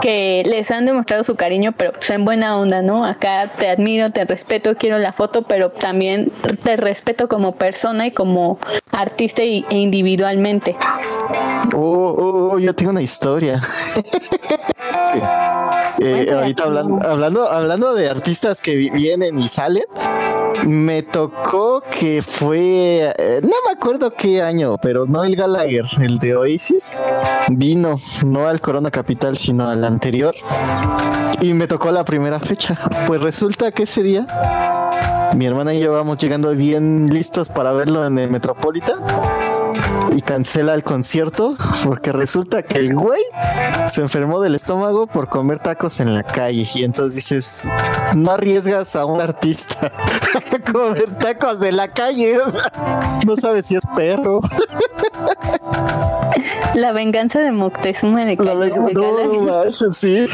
[0.00, 3.04] que les han demostrado su cariño, pero pues en buena onda, ¿no?
[3.04, 8.12] Acá te admiro, te respeto, quiero la foto, pero también te respeto como persona y
[8.12, 8.58] como
[8.90, 10.76] artista e individualmente.
[11.74, 13.60] Oh, oh, oh yo tengo una historia.
[15.98, 19.84] Eh, ahorita hablando, hablando, hablando de artistas que vienen y salen,
[20.66, 26.18] me tocó que fue, eh, no me acuerdo qué año, pero no el Gallagher, el
[26.18, 26.92] de Oasis,
[27.48, 30.34] vino no al Corona Capital, sino al anterior,
[31.40, 32.78] y me tocó la primera fecha.
[33.06, 34.26] Pues resulta que ese día
[35.34, 38.98] mi hermana y yo vamos llegando bien listos para verlo en el Metropolitan.
[40.14, 43.22] Y cancela el concierto porque resulta que el güey
[43.88, 46.68] se enfermó del estómago por comer tacos en la calle.
[46.74, 47.68] Y entonces dices,
[48.14, 49.90] no arriesgas a un artista
[50.60, 52.38] comer tacos de la calle,
[53.26, 54.40] no sabes si es perro.
[56.74, 60.26] La venganza de Moctezuma de La venganza, no, sí.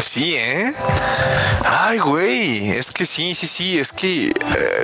[0.00, 0.72] Sí, ¿eh?
[1.64, 4.32] Ay, güey, es que sí, sí, sí, es que eh,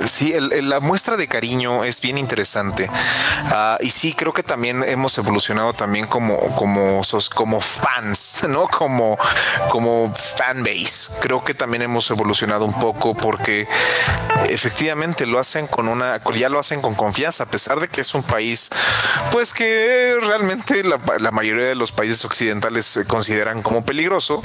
[0.05, 2.89] sí, la muestra de cariño es bien interesante.
[3.51, 7.01] Ah, y sí, creo que también hemos evolucionado también como, como,
[7.33, 8.67] como fans, ¿no?
[8.67, 9.17] Como,
[9.69, 11.19] como fanbase.
[11.19, 13.67] Creo que también hemos evolucionado un poco porque
[14.49, 18.13] efectivamente lo hacen con una, ya lo hacen con confianza, a pesar de que es
[18.13, 18.69] un país,
[19.31, 24.43] pues que realmente la, la mayoría de los países occidentales consideran como peligroso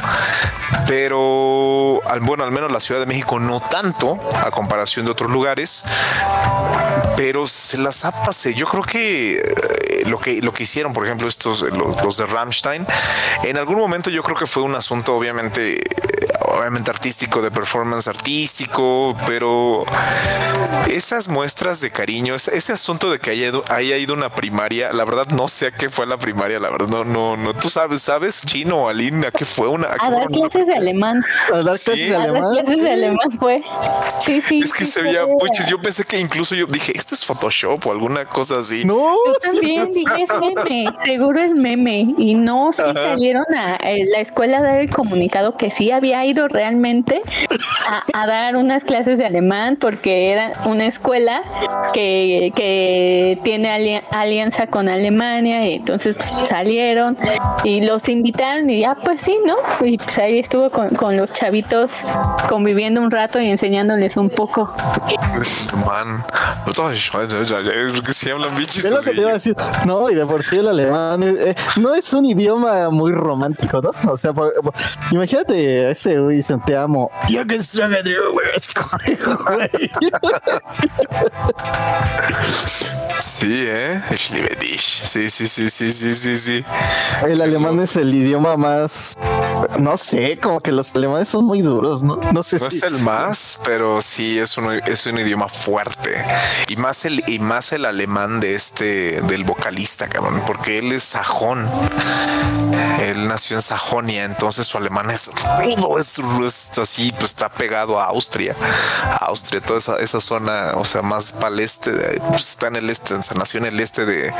[0.86, 5.84] pero bueno, al menos la Ciudad de México no tanto a comparación de otros lugares,
[7.16, 8.54] pero se las ha pasado.
[8.54, 9.42] Yo creo que eh,
[10.06, 12.86] lo que lo que hicieron, por ejemplo, estos los, los de Rammstein,
[13.44, 15.80] en algún momento yo creo que fue un asunto obviamente
[16.52, 19.84] obviamente artístico, de performance artístico, pero
[20.88, 25.04] esas muestras de cariño, ese, asunto de que haya ido, haya ido una primaria, la
[25.04, 28.02] verdad no sé a qué fue la primaria, la verdad no, no, no, tú sabes,
[28.02, 29.88] sabes, chino, Aline, a qué fue una.
[29.98, 31.22] A, dar clases de alemán.
[31.48, 32.42] A dar clases de alemán.
[32.42, 33.62] A dar clases de alemán fue.
[34.20, 34.60] Sí, sí.
[34.60, 35.66] Es que se veía puches.
[35.66, 38.84] Yo pensé que incluso yo dije, esto es Photoshop o alguna cosa así.
[38.84, 42.14] No, yo también dije, es meme, seguro es meme.
[42.18, 46.24] Y no, sí salieron a, eh, la escuela a dar el comunicado que sí había
[46.24, 47.22] ido realmente
[48.12, 51.42] a, dar unas clases de alemán porque era una escuela
[51.92, 57.16] que, que tiene alianza con Alemania y entonces pues, salieron
[57.64, 59.56] y los invitaron y ya pues sí, ¿no?
[59.84, 62.04] Y pues ahí estuvo con, con los chavitos
[62.48, 64.74] conviviendo un rato y enseñándoles un poco.
[65.86, 66.24] Man,
[68.12, 69.56] si hablan Es lo que te iba a decir.
[69.86, 73.92] No, y de por sí el alemán eh, no es un idioma muy romántico, ¿no?
[74.10, 74.32] O sea,
[75.10, 77.10] imagínate ese güey dicen te amo.
[83.18, 84.02] Sí, ¿eh?
[84.78, 86.64] Sí, sí, sí, sí, sí, sí, sí.
[87.26, 89.16] El alemán es el idioma más,
[89.78, 92.18] no sé, como que los alemanes son muy duros, ¿no?
[92.32, 96.24] No sé no es el más, pero sí es un, es un idioma fuerte.
[96.68, 101.04] Y más el, y más el alemán de este, del vocalista, cabrón, porque él es
[101.04, 101.68] sajón.
[103.00, 108.00] Él nació en Sajonia, entonces su alemán es rudo, es, es así, pues está pegado
[108.00, 108.54] a Austria.
[109.20, 111.90] Austria, toda esa, esa zona, o sea, más para el este,
[112.28, 114.32] pues está en el este se nació en el este de,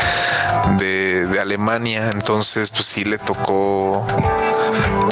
[0.79, 4.07] de, Alemania, entonces pues sí le tocó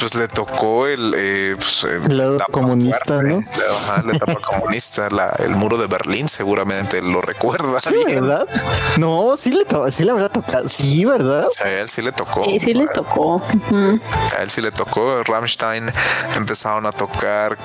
[0.01, 1.99] pues le tocó el, eh, pues, eh,
[2.49, 3.43] comunista, ¿no?
[4.03, 7.79] la etapa comunista, el muro de Berlín, seguramente lo recuerda.
[7.81, 8.47] Sí, ¿verdad?
[8.97, 11.45] No, sí le tocó, sí le habrá tocado, sí, ¿verdad?
[11.63, 12.43] a él sí le tocó.
[12.45, 13.43] Sí, sí les tocó.
[14.35, 15.21] A él sí le tocó.
[15.23, 15.91] Rammstein
[16.35, 17.59] empezaron a tocar,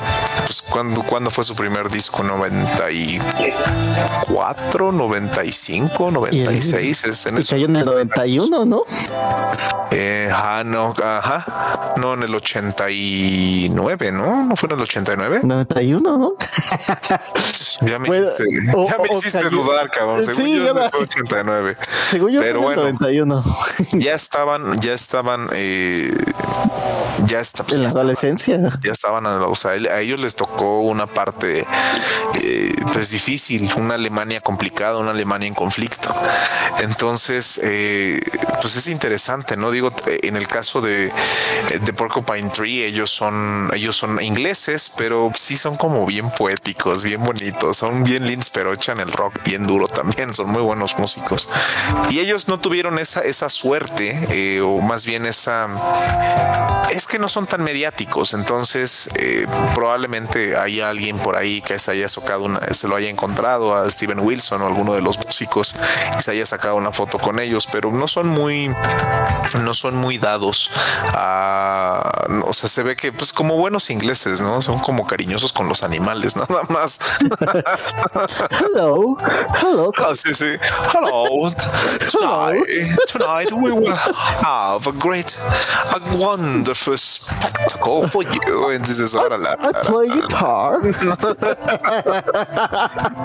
[0.45, 2.23] pues, ¿cuándo, ¿cuándo fue su primer disco?
[2.23, 7.05] ¿94, 95, 96?
[7.05, 8.83] Es en, y cayó en el 91, ¿no?
[9.91, 11.95] Eh, ah, no, ajá.
[11.97, 14.45] No, en el 89, ¿no?
[14.45, 15.41] ¿No fue en el 89?
[15.43, 16.35] 91, ¿no?
[17.83, 20.25] ya me hiciste, ya me hiciste dudar, cabrón.
[20.25, 21.77] Según sí, yo, era, 89.
[22.11, 23.45] Según yo, Pero bueno, 91.
[23.93, 26.15] ya estaban, ya estaban, eh,
[27.27, 27.75] ya estaban.
[27.75, 28.59] En la adolescencia.
[28.83, 31.67] Ya estaban, o sea, a ellos les tocó una parte,
[32.35, 36.15] eh, pues difícil, una Alemania complicada, una Alemania en conflicto.
[36.81, 38.21] Entonces, eh,
[38.61, 39.71] pues es interesante, ¿no?
[39.71, 41.13] Digo, en el caso de,
[41.81, 47.25] de Porcupine Tree, ellos son, ellos son ingleses, pero sí son como bien poéticos, bien
[47.25, 51.49] bonitos, son bien lindos, pero echan el rock bien duro también, son muy buenos músicos.
[52.11, 55.67] Y ellos no tuvieron esa, esa suerte, eh, o más bien esa,
[56.91, 61.91] es que no son tan mediáticos, entonces eh, probablemente hay alguien por ahí que se
[61.91, 65.75] haya sacado una, se lo haya encontrado a Steven Wilson o alguno de los músicos
[66.17, 68.73] y se haya sacado una foto con ellos, pero no son muy,
[69.65, 70.71] no son muy dados
[71.13, 71.96] a,
[72.45, 74.61] o sea, se ve que pues como buenos ingleses, ¿no?
[74.63, 76.99] Son como cariñosos con los animales, nada más.
[78.61, 79.17] hello,
[79.63, 79.93] hello.
[80.05, 80.57] Oh, sí, sí.
[80.93, 81.51] Hello.
[82.11, 82.65] Tonight,
[83.07, 85.35] tonight we will have a great,
[85.93, 88.71] a wonderful spectacle for you.
[88.71, 90.81] Entonces, ahora la, I play guitar.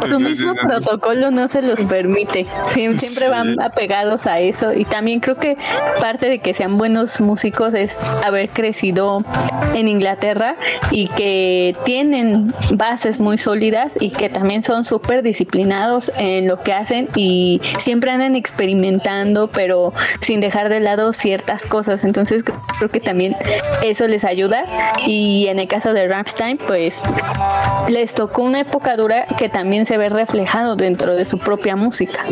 [0.09, 2.45] Su mismo protocolo no se los permite.
[2.69, 4.73] Siempre, van apegados a eso.
[4.73, 5.57] Y también creo que
[5.99, 9.23] parte de que sean buenos músicos es haber crecido
[9.73, 10.55] en Inglaterra
[10.91, 16.73] y que tienen bases muy sólidas y que también son súper disciplinados en lo que
[16.73, 22.03] hacen y siempre andan experimentando, pero sin dejar de lado ciertas cosas.
[22.03, 22.43] Entonces
[22.77, 23.35] creo que también
[23.81, 24.65] eso les ayuda.
[25.07, 27.01] Y en el caso de Rammstein, pues
[27.87, 32.25] les tocó una época dura que también se ve reflejado dentro de su propia música.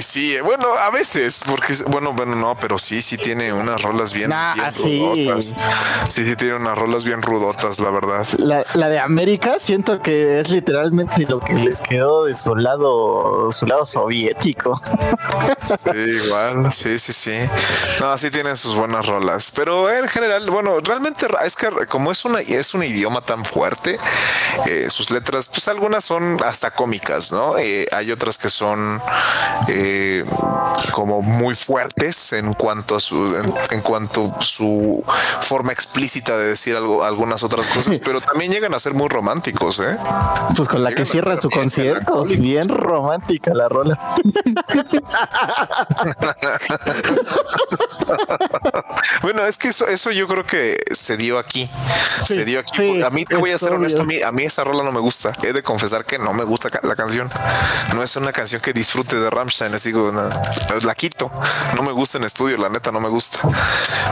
[0.00, 4.32] Sí, bueno, a veces, porque, bueno, bueno, no, pero sí, sí tiene unas rolas bien,
[4.54, 5.54] bien rudotas.
[6.08, 6.24] Sí.
[6.24, 8.26] sí, tiene unas rolas bien rudotas, la verdad.
[8.38, 13.50] La, la, de América siento que es literalmente lo que les quedó de su lado,
[13.52, 14.80] su lado soviético.
[15.64, 17.38] Sí, igual, sí, sí, sí.
[18.00, 22.24] No, sí tienen sus buenas rolas, pero en general, bueno, realmente es que como es
[22.24, 23.98] una es un idioma tan fuerte,
[24.66, 27.58] eh, sus letras, pues algunas son hasta cómicas, ¿no?
[27.58, 29.00] Eh, hay otras que son
[29.68, 30.24] eh,
[30.92, 33.36] como muy fuertes en cuanto a su,
[33.70, 34.77] en, cuanto su
[35.40, 39.80] forma explícita de decir algo, algunas otras cosas, pero también llegan a ser muy románticos,
[39.80, 39.96] ¿eh?
[40.56, 43.98] Pues con la que cierra su concierto, bien romántica la rola.
[49.22, 51.70] bueno, es que eso, eso yo creo que se dio aquí.
[52.22, 53.02] se dio aquí.
[53.02, 55.00] a mí te voy a ser honesto, a mí, a mí esa rola no me
[55.00, 55.32] gusta.
[55.42, 57.30] He de confesar que no me gusta la canción.
[57.94, 59.72] No es una canción que disfrute de Rammstein.
[59.72, 61.30] Les digo, la quito.
[61.74, 63.40] No me gusta en estudio, la neta no me gusta.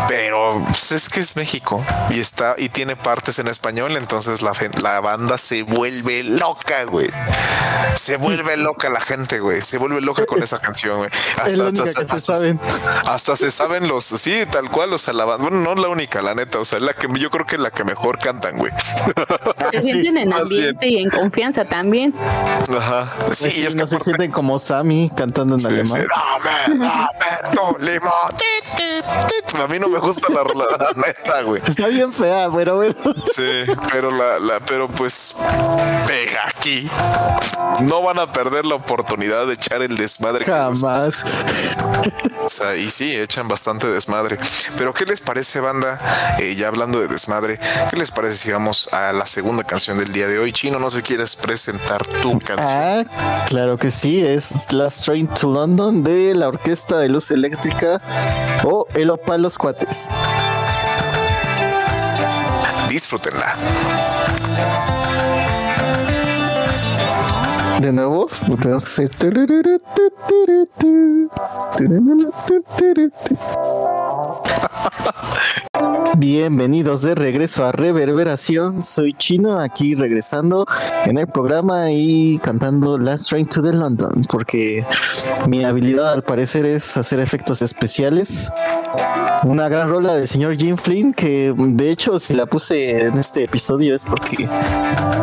[0.09, 3.97] Pero pues, es que es México y está y tiene partes en español.
[3.97, 7.11] Entonces la, la banda se vuelve loca, güey.
[7.97, 9.61] Se vuelve loca la gente, güey.
[9.61, 11.11] Se vuelve loca con esa canción, güey.
[11.37, 12.61] Hasta, se saben.
[13.05, 16.23] hasta se saben los, sí, tal cual, o sea, la banda, bueno, no la única,
[16.23, 18.73] la neta, o sea, la que yo creo que es la que mejor cantan, güey.
[19.73, 22.15] Se sienten en ambiente y en confianza también.
[22.77, 23.13] Ajá.
[23.33, 26.07] Sí, y es que no se sienten como Sammy cantando en alemán.
[26.45, 28.13] Dame, dame tu limón.
[29.59, 31.63] A mí no me gusta la, la, neta, güey.
[31.67, 32.95] Está bien fea, pero bueno.
[33.35, 35.37] Sí, pero la, la, pero pues
[36.07, 36.89] pega aquí.
[37.81, 40.45] No van a perder la oportunidad de echar el desmadre.
[40.45, 41.25] Jamás.
[42.45, 44.39] O sea, y sí, echan bastante desmadre.
[44.77, 46.37] Pero ¿qué les parece, banda?
[46.39, 47.59] Eh, ya hablando de desmadre,
[47.91, 50.53] ¿qué les parece si vamos a la segunda canción del día de hoy?
[50.53, 52.59] Chino, no sé si quieres presentar tu canción.
[52.61, 58.01] Ah, claro que sí, es Last Train to London de la Orquesta de Luz Eléctrica
[58.65, 60.09] o El Opa Los Cuates.
[62.89, 63.55] Disfrútenla.
[67.81, 68.27] De nuevo,
[68.61, 69.35] tenemos que hacer.
[76.19, 78.83] Bienvenidos de regreso a Reverberación.
[78.85, 80.65] Soy Chino, aquí regresando
[81.05, 84.87] en el programa y cantando Last Train to the London, porque
[85.47, 88.51] mi habilidad al parecer es hacer efectos especiales.
[89.45, 93.45] Una gran rola del señor Jim Flynn, que de hecho si la puse en este
[93.45, 94.49] episodio es porque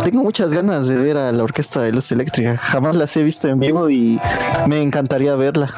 [0.04, 2.56] tengo muchas ganas de ver a la Orquesta de Luz Eléctrica.
[2.56, 4.20] Jamás las he visto en vivo y
[4.68, 5.70] me encantaría verla.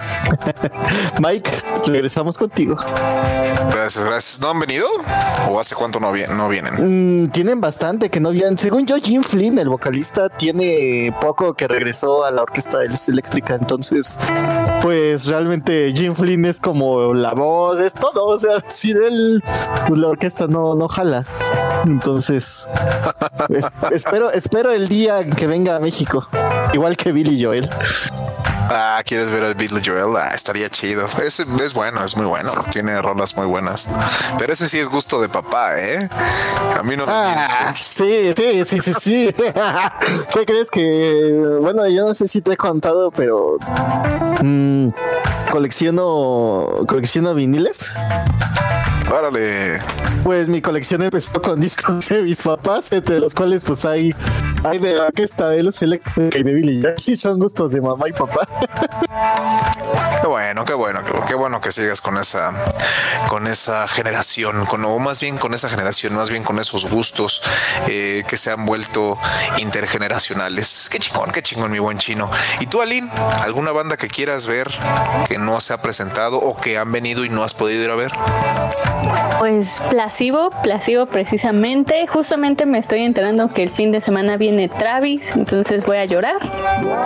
[1.22, 1.50] Mike,
[1.86, 2.76] regresamos contigo.
[3.72, 4.42] Gracias, gracias.
[4.42, 4.88] ¿No han venido?
[5.50, 7.24] ¿O hace cuánto no, no vienen?
[7.24, 8.58] Mm, tienen bastante que no vienen.
[8.58, 13.08] Según yo, Jim Flynn, el vocalista, tiene poco que regresó a la Orquesta de Luz
[13.10, 13.56] Eléctrica.
[13.56, 14.18] Entonces,
[14.82, 18.26] pues realmente Jim Flynn es como la voz, es todo.
[18.26, 19.44] O sea, si de él,
[19.88, 21.26] pues la orquesta no, no jala.
[21.86, 22.68] Entonces,
[23.92, 26.28] espero, espero el día que venga a México.
[26.74, 27.70] Igual que Billy Joel.
[28.68, 30.16] Ah, ¿quieres ver al Beatle Joel?
[30.18, 31.06] Ah, estaría chido.
[31.24, 32.52] Es, es bueno, es muy bueno.
[32.72, 33.88] Tiene rolas muy buenas.
[34.38, 36.10] Pero ese sí es gusto de papá, ¿eh?
[36.78, 39.36] A mí no me ah, Sí, sí, sí, sí, sí.
[40.34, 41.58] ¿Qué crees que...?
[41.62, 43.58] Bueno, yo no sé si te he contado, pero...
[44.42, 44.90] Mmm,
[45.52, 46.86] colecciono...
[46.88, 47.92] Colecciono viniles.
[49.12, 49.80] Órale.
[50.24, 54.16] Pues mi colección empezó con discos de mis papás, entre los cuales pues hay,
[54.64, 56.84] hay de la orquesta de los eléctricos y de Billy.
[56.98, 58.48] Sí son gustos de mamá y papá.
[60.22, 62.52] Qué bueno, qué bueno, qué, bueno que sigas con esa,
[63.30, 67.44] con esa generación, con, o más bien con esa generación, más bien con esos gustos
[67.88, 69.20] eh, que se han vuelto
[69.60, 70.90] intergeneracionales.
[70.90, 72.32] Qué chingón, qué chingón, mi buen chino.
[72.60, 73.10] ¿Y tú, Aline,
[73.44, 74.72] alguna banda que quieras ver
[75.28, 77.96] que no se ha presentado o que han venido y no has podido ir a
[77.96, 78.12] ver?
[79.40, 82.08] Pues Placebo, Placebo precisamente.
[82.08, 86.36] Justamente me estoy enterando que el fin de semana viene Travis, entonces voy a llorar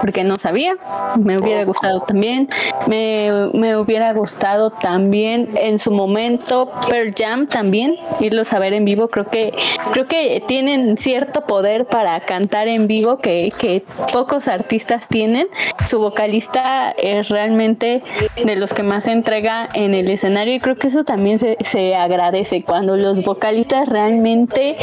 [0.02, 0.78] porque no sabía.
[1.20, 2.50] Me hubiera gustado también.
[2.88, 8.86] Me, me hubiera gustado también en su momento Pearl Jam también, irlos a ver en
[8.86, 9.08] vivo.
[9.08, 9.54] Creo que,
[9.92, 13.84] creo que tienen cierto poder para cantar en vivo que, que
[14.14, 15.48] pocos artistas tienen.
[15.86, 18.04] Su vocalista es realmente
[18.44, 21.58] de los que más se entrega en el escenario y creo que eso también se,
[21.62, 24.78] se agradece cuando los vocalistas realmente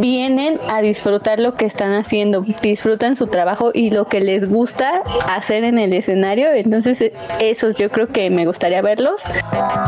[0.00, 5.02] vienen a disfrutar lo que están haciendo, disfrutan su trabajo y lo que les gusta
[5.28, 6.52] hacer en el escenario.
[6.52, 9.22] Entonces, e, esos yo creo que me gustaría verlos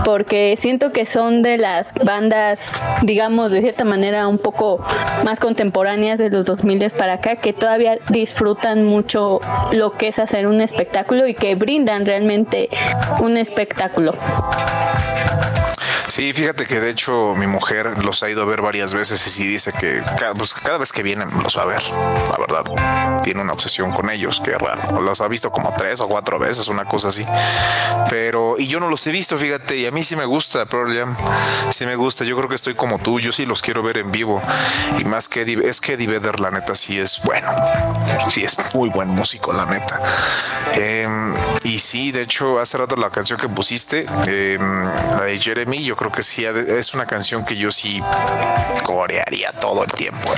[0.05, 4.85] porque siento que son de las bandas, digamos, de cierta manera un poco
[5.25, 9.41] más contemporáneas de los 2000 para acá que todavía disfrutan mucho
[9.73, 12.69] lo que es hacer un espectáculo y que brindan realmente
[13.21, 14.15] un espectáculo.
[16.09, 19.31] Sí, fíjate que de hecho mi mujer los ha ido a ver varias veces y
[19.31, 23.21] sí dice que cada, pues, cada vez que vienen los va a ver, la verdad.
[23.23, 25.01] Tiene una obsesión con ellos, que raro.
[25.01, 27.25] Los ha visto como tres o cuatro veces, una cosa así.
[28.09, 30.97] Pero, y yo no los he visto, fíjate, y a mí sí me gusta Pearl
[30.97, 31.17] Jam.
[31.71, 34.11] Sí me gusta, yo creo que estoy como tú, yo sí los quiero ver en
[34.13, 34.43] vivo.
[34.99, 37.49] Y más que es que Eddie Vedder, la neta, sí es bueno.
[38.29, 40.01] Sí es muy buen músico, la neta.
[40.75, 41.35] Em,
[41.65, 45.97] Y sí, de hecho, hace rato la canción que pusiste, eh, la de Jeremy, yo
[45.97, 48.03] creo que sí es una canción que yo sí
[48.85, 50.33] corearía todo el tiempo.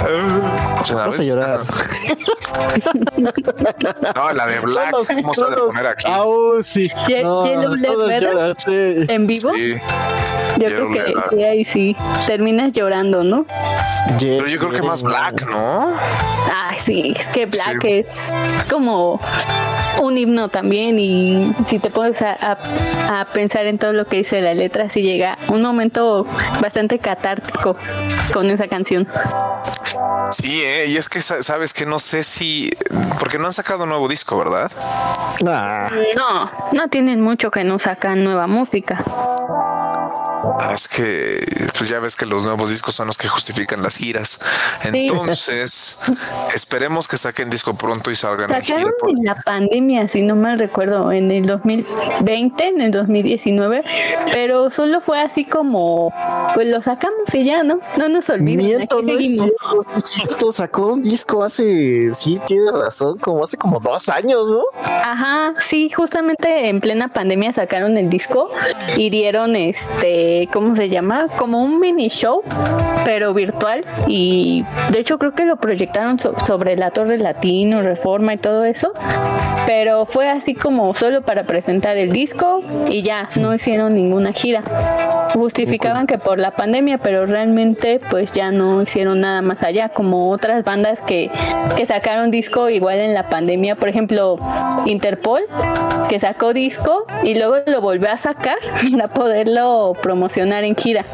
[0.95, 1.61] Vas a llorar.
[4.15, 6.07] no, la de Black, vamos a poner aquí.
[6.09, 6.91] Ah, oh, sí.
[7.23, 9.07] No, lloran, sí.
[9.09, 9.53] ¿En vivo?
[9.55, 9.75] Sí.
[10.59, 11.97] Yo creo que sí, ahí sí.
[12.27, 13.47] Terminas llorando, ¿no?
[14.19, 15.95] Pero yo creo que más Black, ¿no?
[16.53, 18.33] Ay, sí, es que Black es
[18.69, 19.21] como
[20.01, 22.59] un himno también y si te pones a,
[23.33, 26.25] pensar en todo lo que dice la letra, sí llega un momento
[26.61, 27.77] bastante catártico
[28.33, 29.07] con esa canción.
[30.31, 32.71] Sí, eh, y es que sabes que no sé si,
[33.19, 34.71] porque no han sacado un nuevo disco, ¿verdad?
[35.41, 39.03] No, no tienen mucho que no sacan nueva música.
[40.61, 41.45] Ah, es que
[41.77, 44.39] pues ya ves que los nuevos discos son los que justifican las giras.
[44.85, 45.99] Entonces,
[46.55, 51.13] esperemos que saquen disco pronto y salgan Sacaron en la pandemia, si no mal recuerdo,
[51.13, 53.85] en el 2020, en el 2019,
[54.33, 56.13] pero solo fue así como
[56.55, 57.81] pues lo sacamos y ya, ¿no?
[57.97, 59.51] No nos olviden, aquí seguimos.
[60.05, 64.63] cierto, sacó un disco hace, sí, tiene razón, como hace como dos años, ¿no?
[64.85, 68.51] Ajá, sí, justamente en plena pandemia sacaron el disco
[68.97, 71.29] y dieron este ¿cómo se llama?
[71.39, 72.43] Como un mini show,
[73.05, 73.85] pero virtual.
[74.07, 78.93] Y de hecho creo que lo proyectaron sobre la Torre Latino, Reforma y todo eso.
[79.67, 84.63] Pero fue así como solo para presentar el disco y ya, no hicieron ninguna gira.
[85.35, 90.31] Justificaban que por la pandemia, pero realmente pues ya no hicieron nada más allá, como
[90.31, 91.31] otras bandas que,
[91.77, 94.39] que sacaron disco igual en la pandemia, por ejemplo
[94.87, 95.43] Interpol,
[96.09, 98.57] que sacó disco y luego lo volvió a sacar
[98.91, 101.05] para poderlo promocionar en gira.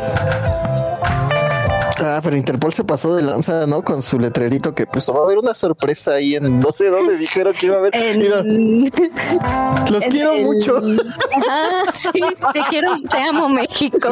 [2.06, 3.80] Ah, pero Interpol se pasó de lanza, ¿no?
[3.82, 7.16] Con su letrerito que pues va a haber una sorpresa ahí en no sé dónde
[7.18, 7.94] dijeron que iba a haber.
[9.90, 10.80] los quiero mucho.
[11.48, 12.20] Ah, sí,
[12.52, 14.08] te quiero, te amo México.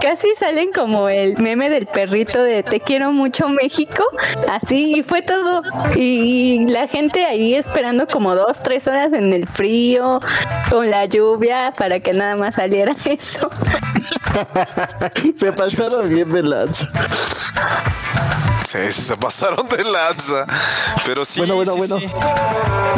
[0.00, 4.04] casi salen como el meme del perrito de te quiero mucho México.
[4.50, 5.62] Así fue todo.
[5.96, 10.20] Y la gente ahí esperando como dos, tres horas en el frío,
[10.70, 13.50] con la lluvia, para que nada más saliera eso.
[15.36, 16.88] se pasaron bien de lanza.
[18.64, 20.46] Sí, se pasaron de lanza.
[21.06, 21.38] Pero sí.
[21.40, 21.96] Bueno, bueno, bueno.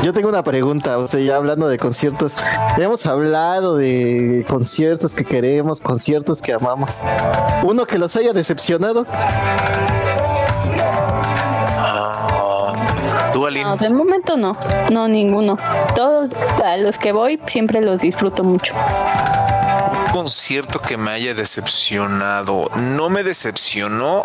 [0.02, 0.96] Yo tengo una pregunta.
[0.98, 2.34] O sea, ya hablando de conciertos,
[2.78, 7.02] hemos hablado de conciertos que queremos, conciertos que amamos.
[7.64, 9.06] Uno que los haya decepcionado.
[13.36, 14.56] No, de momento no,
[14.90, 15.58] no ninguno.
[15.94, 16.30] Todos
[16.64, 18.74] a los que voy siempre los disfruto mucho.
[20.16, 24.24] Concierto que me haya decepcionado, no me decepcionó,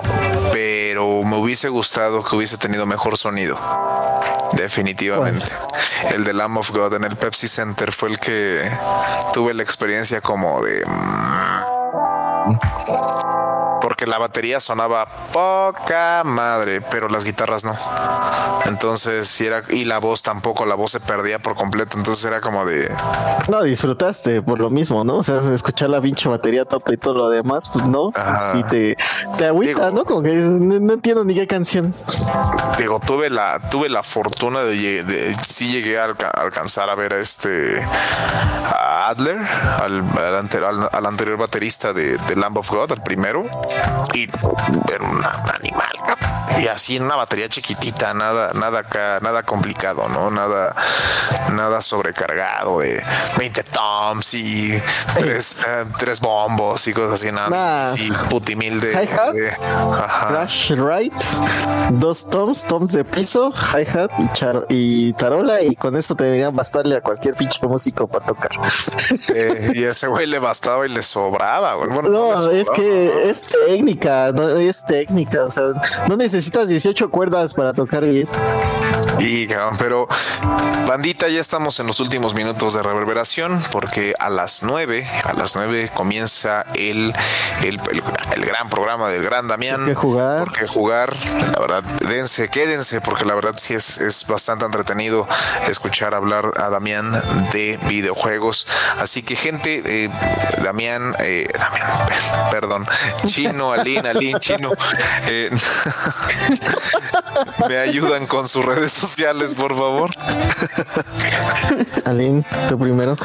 [0.53, 3.59] pero me hubiese gustado que hubiese tenido mejor sonido.
[4.53, 5.51] Definitivamente.
[6.15, 8.71] El de Lamb of God en el Pepsi Center fue el que
[9.33, 10.81] tuve la experiencia como de...
[13.81, 17.75] Porque la batería sonaba poca madre, pero las guitarras no.
[18.65, 22.65] Entonces, era, y la voz tampoco, la voz se perdía por completo, entonces era como
[22.65, 22.91] de...
[23.49, 25.17] No, disfrutaste por lo mismo, ¿no?
[25.17, 28.63] O sea, escuchar la pinche batería tope y todo lo demás, pues no, pues sí
[28.69, 28.97] te,
[29.37, 30.05] te agüita, ¿no?
[30.05, 32.05] Como que no, entiendo ni qué canciones.
[32.77, 37.19] Digo, tuve la, tuve la fortuna de, de sí llegué a, alcanzar a ver a
[37.19, 40.05] este a Adler, al,
[40.91, 43.45] al, anterior baterista de, de Lamb of God, al primero
[44.13, 44.27] y
[44.87, 45.91] ver un animal
[46.59, 50.75] y así en una batería chiquitita nada nada acá nada complicado no nada
[51.51, 53.01] nada sobrecargado de
[53.37, 54.81] 20 toms y
[55.17, 59.51] tres, eh, tres bombos y cosas así nada y putimil de, de
[60.27, 61.13] crash right
[61.91, 64.11] dos toms toms de piso hi hat
[64.69, 68.51] y, tarola y con eso te deberían bastarle a cualquier pinche músico para tocar.
[69.33, 74.31] Eh, y ese güey le bastaba y le sobraba bueno, no, es que es técnica,
[74.31, 75.63] no es técnica, o sea,
[76.07, 78.27] no necesitas 18 cuerdas para tocar bien.
[79.19, 79.47] Y,
[79.77, 80.07] pero
[80.87, 85.55] bandita, ya estamos en los últimos minutos de reverberación porque a las 9, a las
[85.55, 87.13] 9 comienza el,
[87.63, 87.79] el,
[88.41, 89.85] gran programa del Gran Damián.
[89.85, 90.39] ¿Por jugar?
[90.39, 91.13] Porque jugar,
[91.53, 95.27] la verdad, dense, quédense, porque la verdad sí es, es bastante entretenido
[95.67, 97.11] escuchar hablar a Damián
[97.53, 98.67] de videojuegos.
[98.97, 100.09] Así que gente, eh,
[100.63, 101.87] Damián, eh, Damián,
[102.49, 102.85] perdón,
[103.51, 104.71] Chino, Alin, Alin, Chino,
[105.27, 105.49] eh,
[107.69, 110.11] me ayudan con sus redes sociales por favor.
[112.05, 113.15] Aline, tú primero.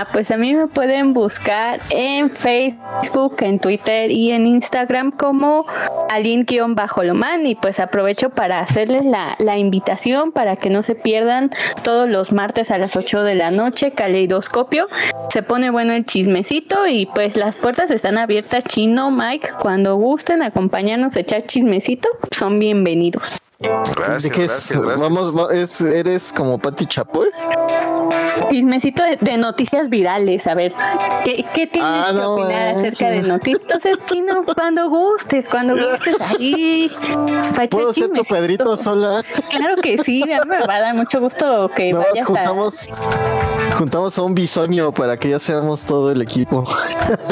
[0.00, 5.66] Ah, pues a mí me pueden buscar en Facebook, en Twitter y en Instagram como
[6.10, 11.50] Aline-Loman y pues aprovecho para hacerles la, la invitación para que no se pierdan
[11.82, 14.88] todos los martes a las 8 de la noche, Caleidoscopio.
[15.30, 20.42] Se pone bueno el chismecito y pues las puertas están abiertas, Chino, Mike, cuando gusten
[20.42, 23.38] acompañarnos a echar chismecito, son bienvenidos.
[23.60, 24.50] Gracias, ¿De qué es?
[24.52, 25.00] gracias, gracias.
[25.00, 27.28] Vamos, va- es, ¿Eres como Pati Chapoy?
[28.50, 30.72] Chismecito de, de noticias virales, a ver,
[31.24, 33.62] ¿qué, qué tienes Ah, que no opinar acerca de noticias?
[33.62, 36.90] Entonces, Chino, cuando gustes, cuando gustes, ahí,
[37.70, 38.22] ¿Puedo ser tu.
[38.22, 39.22] Pedrito sola?
[39.50, 42.26] Claro que sí, a mí me va a dar mucho gusto que más vayas a...
[42.26, 42.88] juntamos,
[43.76, 46.64] juntamos a un bisonio para que ya seamos todo el equipo.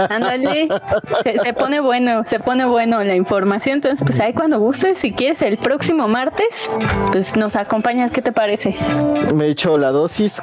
[0.09, 0.69] Ándale,
[1.23, 3.77] se, se pone bueno, se pone bueno la información.
[3.77, 6.71] Entonces, pues ahí cuando gustes, si quieres el próximo martes,
[7.13, 8.11] pues nos acompañas.
[8.11, 8.77] ¿Qué te parece?
[9.35, 10.41] Me he hecho la dosis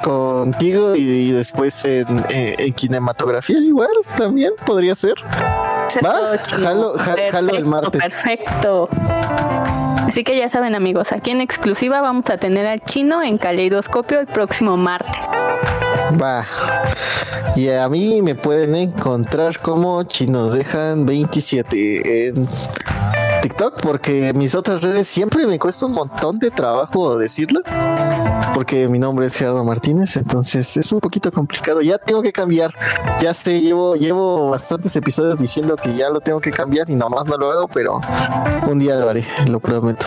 [0.54, 5.14] contigo y, y después en, en- en cinematografía igual también podría ser.
[6.04, 8.00] Va, jalo- ja- jalo el martes.
[8.00, 8.88] Perfecto.
[10.06, 14.20] Así que ya saben, amigos, aquí en exclusiva vamos a tener al chino en Caleidoscopio
[14.20, 15.26] el próximo martes.
[16.22, 16.44] Va.
[17.56, 22.48] Y a mí me pueden encontrar como chinos dejan 27 en
[23.44, 27.64] TikTok porque mis otras redes siempre me cuesta un montón de trabajo decirlas
[28.54, 31.82] porque mi nombre es Gerardo Martínez, entonces es un poquito complicado.
[31.82, 32.72] Ya tengo que cambiar.
[33.20, 37.26] Ya sé, llevo llevo bastantes episodios diciendo que ya lo tengo que cambiar y nomás
[37.26, 38.00] no lo hago, pero
[38.66, 40.06] un día lo haré, lo prometo.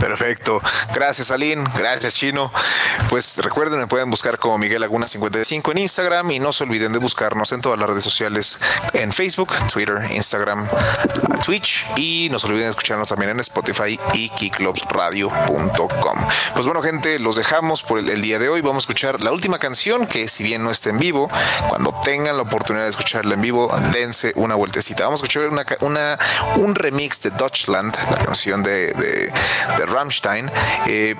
[0.00, 0.60] Perfecto.
[0.94, 1.64] Gracias, Aline.
[1.76, 2.52] Gracias, Chino.
[3.08, 6.92] Pues recuerden, me pueden buscar como Miguel Laguna 55 en Instagram y no se olviden
[6.92, 8.58] de buscarnos en todas las redes sociales
[8.92, 10.68] en Facebook, Twitter, Instagram,
[11.44, 16.18] Twitch y no se olviden de escucharnos también en Spotify y kicklopsradio.com.
[16.54, 18.60] Pues bueno, gente, los dejamos por el, día de hoy.
[18.60, 21.30] Vamos a escuchar la última canción que si bien no está en vivo,
[21.68, 25.04] cuando tengan la oportunidad de escucharla en vivo, dense una vueltecita.
[25.04, 25.48] Vamos a escuchar
[25.80, 26.18] una,
[26.56, 30.50] un remix de Deutschland, la canción de, de Rammstein,
[30.86, 31.14] eh,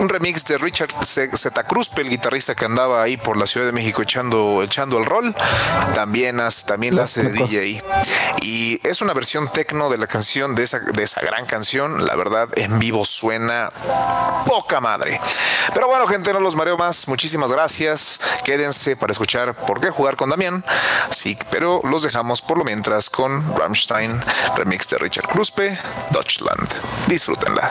[0.00, 3.66] un remix de Richard Z- Zeta Cruz, el guitarrista que andaba ahí por la Ciudad
[3.66, 5.34] de México echando, echando el rol,
[5.94, 7.82] también, hace- también la hace de DJ.
[8.42, 12.14] Y es una versión tecno de la canción, de esa, de esa gran canción, la
[12.16, 13.70] verdad, en vivo suena
[14.46, 15.20] poca madre.
[15.74, 17.08] Pero bueno, gente, no los mareo más.
[17.08, 18.20] Muchísimas gracias.
[18.44, 20.64] Quédense para escuchar por qué jugar con Damián.
[21.10, 24.20] Sí, pero los dejamos por lo mientras con Rammstein,
[24.56, 25.78] remix de Richard Kruspe,
[26.10, 26.68] Deutschland.
[27.06, 27.70] Disfrútenla.